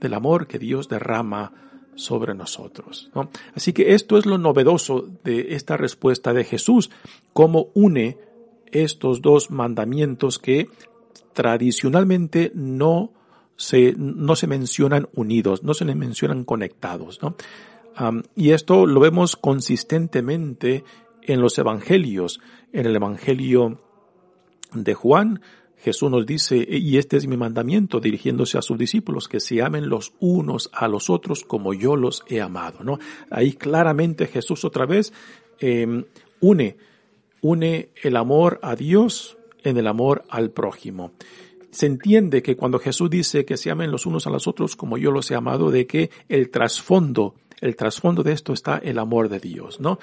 del 0.00 0.14
amor 0.14 0.46
que 0.46 0.58
Dios 0.58 0.88
derrama 0.88 1.52
sobre 1.94 2.34
nosotros. 2.34 3.10
Así 3.54 3.72
que 3.72 3.94
esto 3.94 4.16
es 4.16 4.26
lo 4.26 4.38
novedoso 4.38 5.06
de 5.24 5.54
esta 5.54 5.76
respuesta 5.76 6.32
de 6.32 6.44
Jesús, 6.44 6.90
cómo 7.32 7.68
une 7.74 8.18
estos 8.70 9.20
dos 9.20 9.50
mandamientos 9.50 10.38
que 10.38 10.68
tradicionalmente 11.32 12.52
no 12.54 13.12
se, 13.56 13.94
no 13.96 14.36
se 14.36 14.46
mencionan 14.46 15.08
unidos, 15.14 15.62
no 15.62 15.74
se 15.74 15.84
mencionan 15.84 16.44
conectados. 16.44 17.20
y 18.34 18.50
esto 18.50 18.86
lo 18.86 19.00
vemos 19.00 19.36
consistentemente 19.36 20.84
en 21.22 21.40
los 21.40 21.58
evangelios, 21.58 22.40
en 22.72 22.86
el 22.86 22.96
evangelio 22.96 23.80
de 24.74 24.94
Juan, 24.94 25.40
Jesús 25.82 26.10
nos 26.12 26.24
dice, 26.24 26.64
y 26.68 26.96
este 26.96 27.16
es 27.16 27.26
mi 27.26 27.36
mandamiento, 27.36 27.98
dirigiéndose 27.98 28.56
a 28.56 28.62
sus 28.62 28.78
discípulos, 28.78 29.26
que 29.26 29.40
se 29.40 29.62
amen 29.62 29.88
los 29.88 30.12
unos 30.20 30.70
a 30.72 30.86
los 30.86 31.10
otros 31.10 31.42
como 31.42 31.74
yo 31.74 31.96
los 31.96 32.22
he 32.28 32.40
amado, 32.40 32.84
¿no? 32.84 33.00
Ahí 33.30 33.54
claramente 33.54 34.28
Jesús 34.28 34.64
otra 34.64 34.86
vez 34.86 35.12
em, 35.58 36.04
une, 36.40 36.76
une 37.40 37.88
el 38.00 38.16
amor 38.16 38.60
a 38.62 38.76
Dios 38.76 39.36
en 39.64 39.76
el 39.76 39.86
amor 39.86 40.24
al 40.28 40.50
prójimo. 40.50 41.12
Se 41.70 41.86
entiende 41.86 42.42
que 42.42 42.56
cuando 42.56 42.78
Jesús 42.78 43.08
dice 43.08 43.44
que 43.44 43.56
se 43.56 43.70
amen 43.70 43.90
los 43.90 44.04
unos 44.04 44.26
a 44.26 44.30
los 44.30 44.46
otros 44.46 44.76
como 44.76 44.98
yo 44.98 45.10
los 45.10 45.30
he 45.30 45.34
amado, 45.34 45.70
de 45.70 45.86
que 45.86 46.10
el 46.28 46.50
trasfondo, 46.50 47.34
el 47.60 47.76
trasfondo 47.76 48.22
de 48.22 48.32
esto 48.32 48.52
está 48.52 48.78
el 48.78 48.98
amor 48.98 49.28
de 49.28 49.40
Dios, 49.40 49.80
¿no? 49.80 49.98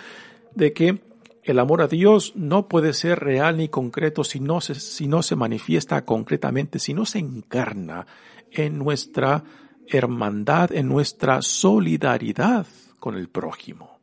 De 0.55 0.73
que 0.73 0.99
el 1.43 1.59
amor 1.59 1.81
a 1.81 1.87
Dios 1.87 2.33
no 2.35 2.67
puede 2.67 2.93
ser 2.93 3.19
real 3.19 3.57
ni 3.57 3.69
concreto 3.69 4.23
si 4.23 4.39
no 4.39 4.61
se, 4.61 4.75
si 4.75 5.07
no 5.07 5.21
se 5.21 5.35
manifiesta 5.35 6.05
concretamente, 6.05 6.79
si 6.79 6.93
no 6.93 7.05
se 7.05 7.19
encarna 7.19 8.05
en 8.51 8.77
nuestra 8.77 9.43
hermandad, 9.87 10.71
en 10.71 10.87
nuestra 10.87 11.41
solidaridad 11.41 12.67
con 12.99 13.15
el 13.15 13.29
prójimo. 13.29 13.99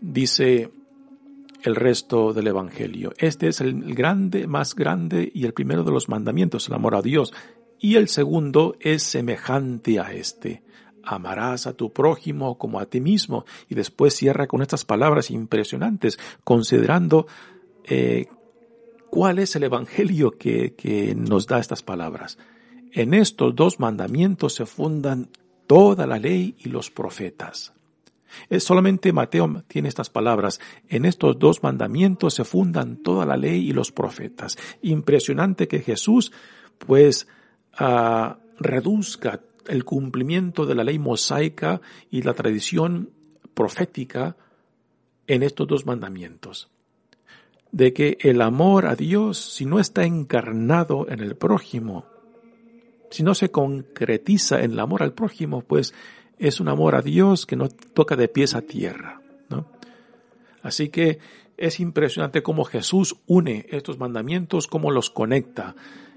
Dice 0.00 0.70
el 1.64 1.74
resto 1.74 2.32
del 2.32 2.48
Evangelio. 2.48 3.12
Este 3.16 3.48
es 3.48 3.60
el 3.60 3.94
grande, 3.94 4.46
más 4.46 4.74
grande 4.74 5.30
y 5.34 5.46
el 5.46 5.54
primero 5.54 5.82
de 5.82 5.90
los 5.90 6.08
mandamientos, 6.08 6.68
el 6.68 6.74
amor 6.74 6.94
a 6.94 7.02
Dios. 7.02 7.32
Y 7.80 7.96
el 7.96 8.08
segundo 8.08 8.76
es 8.80 9.02
semejante 9.02 9.98
a 9.98 10.12
este 10.12 10.62
amarás 11.06 11.66
a 11.66 11.74
tu 11.74 11.92
prójimo 11.92 12.56
como 12.56 12.80
a 12.80 12.86
ti 12.86 13.00
mismo. 13.00 13.44
Y 13.68 13.74
después 13.74 14.14
cierra 14.14 14.46
con 14.46 14.62
estas 14.62 14.84
palabras 14.84 15.30
impresionantes, 15.30 16.18
considerando 16.44 17.26
eh, 17.84 18.26
cuál 19.10 19.38
es 19.38 19.54
el 19.56 19.64
Evangelio 19.64 20.32
que, 20.38 20.74
que 20.74 21.14
nos 21.14 21.46
da 21.46 21.58
estas 21.58 21.82
palabras. 21.82 22.38
En 22.92 23.14
estos 23.14 23.54
dos 23.54 23.80
mandamientos 23.80 24.54
se 24.54 24.66
fundan 24.66 25.28
toda 25.66 26.06
la 26.06 26.18
ley 26.18 26.56
y 26.58 26.68
los 26.68 26.90
profetas. 26.90 27.72
Es 28.48 28.64
solamente 28.64 29.12
Mateo 29.12 29.62
tiene 29.68 29.88
estas 29.88 30.10
palabras. 30.10 30.60
En 30.88 31.04
estos 31.04 31.38
dos 31.38 31.62
mandamientos 31.62 32.34
se 32.34 32.44
fundan 32.44 33.02
toda 33.02 33.26
la 33.26 33.36
ley 33.36 33.68
y 33.68 33.72
los 33.72 33.92
profetas. 33.92 34.56
Impresionante 34.82 35.68
que 35.68 35.80
Jesús, 35.80 36.32
pues, 36.78 37.26
uh, 37.80 38.34
reduzca 38.58 39.40
el 39.66 39.84
cumplimiento 39.84 40.66
de 40.66 40.74
la 40.74 40.84
ley 40.84 40.98
mosaica 40.98 41.80
y 42.10 42.22
la 42.22 42.34
tradición 42.34 43.10
profética 43.54 44.36
en 45.26 45.42
estos 45.42 45.66
dos 45.66 45.86
mandamientos. 45.86 46.70
De 47.72 47.92
que 47.92 48.18
el 48.20 48.40
amor 48.40 48.86
a 48.86 48.94
Dios, 48.94 49.38
si 49.38 49.64
no 49.64 49.80
está 49.80 50.04
encarnado 50.04 51.06
en 51.08 51.20
el 51.20 51.36
prójimo, 51.36 52.06
si 53.10 53.22
no 53.22 53.34
se 53.34 53.50
concretiza 53.50 54.60
en 54.62 54.72
el 54.72 54.80
amor 54.80 55.02
al 55.02 55.12
prójimo, 55.12 55.62
pues 55.62 55.94
es 56.38 56.60
un 56.60 56.68
amor 56.68 56.94
a 56.94 57.02
Dios 57.02 57.46
que 57.46 57.56
no 57.56 57.68
toca 57.68 58.16
de 58.16 58.28
pies 58.28 58.54
a 58.54 58.62
tierra. 58.62 59.20
¿no? 59.48 59.66
Así 60.62 60.88
que 60.88 61.18
es 61.56 61.80
impresionante 61.80 62.42
cómo 62.42 62.64
Jesús 62.64 63.16
une 63.26 63.66
estos 63.70 63.98
mandamientos, 63.98 64.66
cómo 64.66 64.90
los 64.90 65.10
conecta 65.10 65.74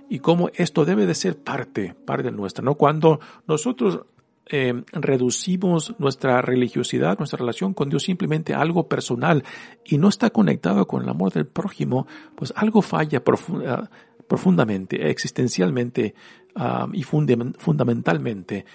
y 0.10 0.20
cómo 0.20 0.50
esto 0.56 0.86
debe 0.86 1.06
de 1.06 1.16
ser 1.16 1.38
parte, 1.38 1.96
parte 2.06 2.32
nuestra, 2.32 2.64
¿no? 2.64 2.76
Cuando 2.76 3.20
nosotros 3.46 4.02
eh, 4.50 4.84
reducimos 4.94 5.96
nuestra 6.00 6.42
religiosidad, 6.42 7.18
nuestra 7.18 7.38
relación 7.38 7.74
con 7.74 7.90
Dios 7.90 8.04
simplemente 8.04 8.54
a 8.54 8.62
algo 8.62 8.88
personal 8.88 9.44
y 9.84 9.98
no 9.98 10.08
está 10.08 10.30
conectado 10.30 10.88
con 10.88 11.04
el 11.04 11.10
amor 11.10 11.34
del 11.34 11.46
prójimo, 11.46 12.08
pues 12.36 12.54
algo 12.56 12.82
falla 12.82 13.22
profundamente, 13.22 15.10
existencialmente 15.10 16.16
um, 16.56 16.96
y 16.96 17.04
fundamentalmente, 17.04 18.66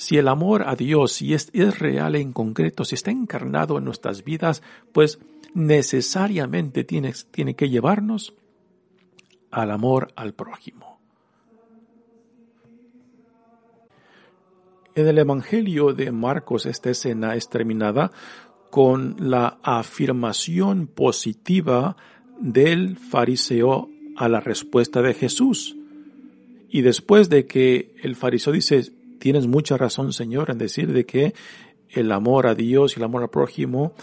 si 0.00 0.16
el 0.16 0.28
amor 0.28 0.62
a 0.66 0.76
Dios, 0.76 1.12
si 1.12 1.34
es, 1.34 1.50
es 1.52 1.78
real 1.78 2.16
en 2.16 2.32
concreto, 2.32 2.86
si 2.86 2.94
está 2.94 3.10
encarnado 3.10 3.76
en 3.76 3.84
nuestras 3.84 4.24
vidas, 4.24 4.62
pues 4.92 5.18
necesariamente 5.52 6.84
tiene, 6.84 7.12
tiene 7.30 7.54
que 7.54 7.68
llevarnos 7.68 8.32
al 9.50 9.70
amor 9.70 10.10
al 10.16 10.32
prójimo. 10.32 10.98
En 14.94 15.06
el 15.06 15.18
Evangelio 15.18 15.92
de 15.92 16.10
Marcos 16.12 16.64
esta 16.64 16.88
escena 16.88 17.36
es 17.36 17.50
terminada 17.50 18.10
con 18.70 19.16
la 19.18 19.58
afirmación 19.62 20.86
positiva 20.86 21.98
del 22.40 22.96
fariseo 22.96 23.90
a 24.16 24.30
la 24.30 24.40
respuesta 24.40 25.02
de 25.02 25.12
Jesús. 25.12 25.76
Y 26.70 26.80
después 26.80 27.28
de 27.28 27.44
que 27.44 27.94
el 28.02 28.16
fariseo 28.16 28.54
dice, 28.54 28.94
tienes 29.20 29.46
mucha 29.46 29.76
razón 29.76 30.12
Señor 30.12 30.50
en 30.50 30.58
decir 30.58 30.92
de 30.92 31.06
que 31.06 31.34
el 31.90 32.10
amor 32.10 32.46
a 32.46 32.54
Dios 32.54 32.96
y 32.96 33.00
el 33.00 33.04
amor 33.04 33.22
al 33.22 33.30
prójimo 33.30 33.94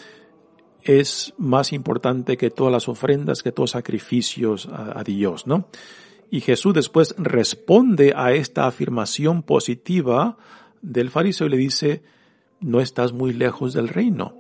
es 0.84 1.34
más 1.38 1.74
importante 1.74 2.38
que 2.38 2.50
todas 2.50 2.72
las 2.72 2.88
ofrendas, 2.88 3.44
que 3.44 3.52
todos 3.52 3.66
los 3.66 3.72
sacrificios 3.72 4.70
a, 4.72 5.04
Dios, 5.04 5.46
¿no? 5.46 5.68
Y 6.30 6.42
Jesús 6.42 6.74
después 6.74 7.14
responde 7.18 8.14
a 8.16 8.32
esta 8.32 8.68
afirmación 8.68 9.44
positiva 9.44 10.38
del 10.82 11.10
fariseo 11.10 11.48
y 11.48 11.50
le 11.50 11.58
dice, 11.58 12.04
no 12.60 12.80
estás 12.80 13.12
muy 13.12 13.34
lejos 13.34 13.74
del 13.74 13.90
reino. 13.90 14.36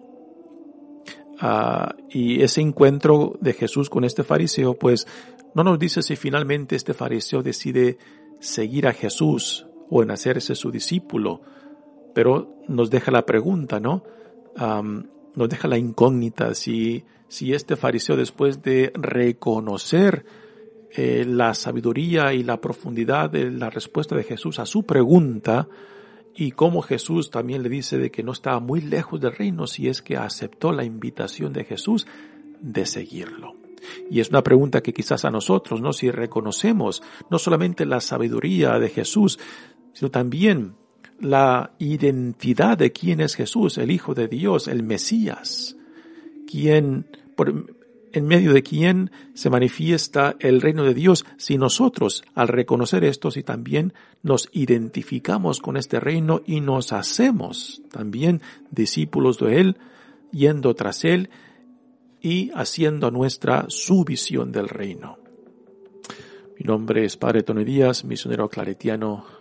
Ah, 1.40 1.96
y 2.10 2.42
ese 2.42 2.62
encuentro 2.62 3.38
de 3.42 3.54
Jesús 3.54 3.90
con 3.90 4.04
este 4.04 4.24
fariseo, 4.24 4.74
pues 4.74 5.08
no 5.54 5.64
nos 5.64 5.80
dice 5.80 6.02
si 6.02 6.16
finalmente 6.16 6.76
este 6.76 6.94
fariseo 6.94 7.44
decide 7.44 7.98
seguir 8.40 8.88
a 8.88 8.94
Jesús 8.94 9.67
o 9.90 10.04
en 10.04 10.12
hacerse 10.12 10.56
su 10.56 10.72
discípulo, 10.72 11.42
pero 12.14 12.56
nos 12.68 12.90
deja 12.90 13.12
la 13.12 13.26
pregunta, 13.26 13.80
¿no? 13.80 14.04
nos 15.36 15.50
deja 15.50 15.68
la 15.68 15.78
incógnita 15.78 16.56
si, 16.56 17.04
si 17.28 17.54
este 17.54 17.76
fariseo 17.76 18.16
después 18.18 18.64
de 18.64 18.92
reconocer 18.96 20.26
eh, 20.90 21.26
la 21.28 21.54
sabiduría 21.54 22.34
y 22.34 22.42
la 22.42 22.60
profundidad 22.60 23.30
de 23.30 23.52
la 23.52 23.70
respuesta 23.70 24.16
de 24.16 24.24
Jesús 24.24 24.58
a 24.58 24.66
su 24.66 24.84
pregunta, 24.84 25.68
y 26.40 26.52
cómo 26.52 26.84
Jesús 26.84 27.32
también 27.32 27.64
le 27.64 27.70
dice 27.70 27.98
de 27.98 28.12
que 28.12 28.22
no 28.22 28.32
estaba 28.32 28.60
muy 28.60 28.80
lejos 28.80 29.20
del 29.20 29.36
reino 29.36 29.66
si 29.66 29.90
es 29.90 30.04
que 30.04 30.18
aceptó 30.18 30.72
la 30.72 30.84
invitación 30.84 31.52
de 31.52 31.64
Jesús 31.64 32.06
de 32.62 32.86
seguirlo. 32.86 33.56
Y 34.12 34.20
es 34.20 34.30
una 34.30 34.44
pregunta 34.44 34.82
que 34.82 34.94
quizás 34.94 35.26
a 35.26 35.32
nosotros, 35.32 35.82
¿no? 35.82 35.94
Si 35.94 36.12
reconocemos 36.12 37.02
no 37.32 37.40
solamente 37.40 37.88
la 37.88 38.02
sabiduría 38.02 38.78
de 38.78 38.90
Jesús, 38.90 39.40
sino 39.98 40.12
también 40.12 40.76
la 41.20 41.72
identidad 41.80 42.78
de 42.78 42.92
quién 42.92 43.20
es 43.20 43.34
Jesús, 43.34 43.80
el 43.80 43.90
Hijo 43.90 44.14
de 44.14 44.28
Dios, 44.28 44.68
el 44.68 44.84
Mesías, 44.84 45.76
quien, 46.46 47.08
por, 47.36 47.74
en 48.12 48.28
medio 48.28 48.54
de 48.54 48.62
quien 48.62 49.10
se 49.34 49.50
manifiesta 49.50 50.36
el 50.38 50.62
reino 50.62 50.84
de 50.84 50.94
Dios, 50.94 51.26
si 51.38 51.58
nosotros, 51.58 52.24
al 52.36 52.48
reconocer 52.48 53.04
esto, 53.06 53.32
si 53.32 53.42
también 53.42 53.92
nos 54.22 54.50
identificamos 54.52 55.62
con 55.62 55.78
este 55.78 56.00
reino 56.00 56.44
y 56.46 56.62
nos 56.62 56.94
hacemos 56.94 57.82
también 57.90 58.44
discípulos 58.70 59.40
de 59.40 59.62
Él, 59.62 59.78
yendo 60.32 60.76
tras 60.76 61.06
Él 61.06 61.32
y 62.22 62.52
haciendo 62.54 63.10
nuestra 63.10 63.66
su 63.70 64.06
visión 64.06 64.52
del 64.52 64.70
reino. 64.70 65.18
Mi 66.60 66.66
nombre 66.66 67.04
es 67.04 67.18
Padre 67.18 67.42
Tony 67.42 67.64
Díaz, 67.64 68.06
misionero 68.06 68.48
claretiano. 68.48 69.37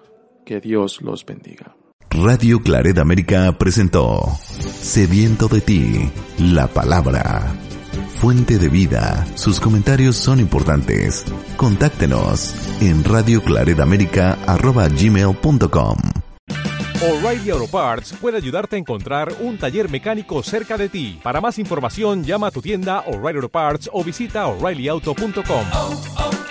Que 0.47 0.61
Dios 0.61 1.03
los 1.03 1.27
bendiga. 1.27 1.77
Radio 2.09 2.61
Claret 2.61 2.97
América 2.99 3.51
presentó 3.59 4.21
Sediento 4.39 5.49
de 5.49 5.61
ti, 5.61 6.09
la 6.39 6.69
palabra 6.69 7.53
fuente 8.21 8.59
de 8.59 8.69
vida. 8.69 9.27
Sus 9.35 9.59
comentarios 9.59 10.15
son 10.15 10.39
importantes. 10.39 11.25
Contáctenos 11.57 12.55
en 12.81 13.03
radioclaredamerica.gmail.com 13.03 15.97
O'Reilly 17.03 17.51
Auto 17.51 17.67
Parts 17.67 18.13
puede 18.21 18.37
ayudarte 18.37 18.77
a 18.77 18.79
encontrar 18.79 19.35
un 19.41 19.59
taller 19.59 19.91
mecánico 19.91 20.45
cerca 20.45 20.79
de 20.79 20.89
ti. 20.89 21.19
Para 21.25 21.41
más 21.41 21.59
información, 21.59 22.23
llama 22.23 22.47
a 22.47 22.53
tu 22.53 22.63
tienda 22.63 23.01
O'Reilly 23.01 23.39
Auto 23.39 23.49
Parts 23.49 23.91
o 23.93 24.05
visita 24.05 24.47
oreillyauto.com. 24.47 26.46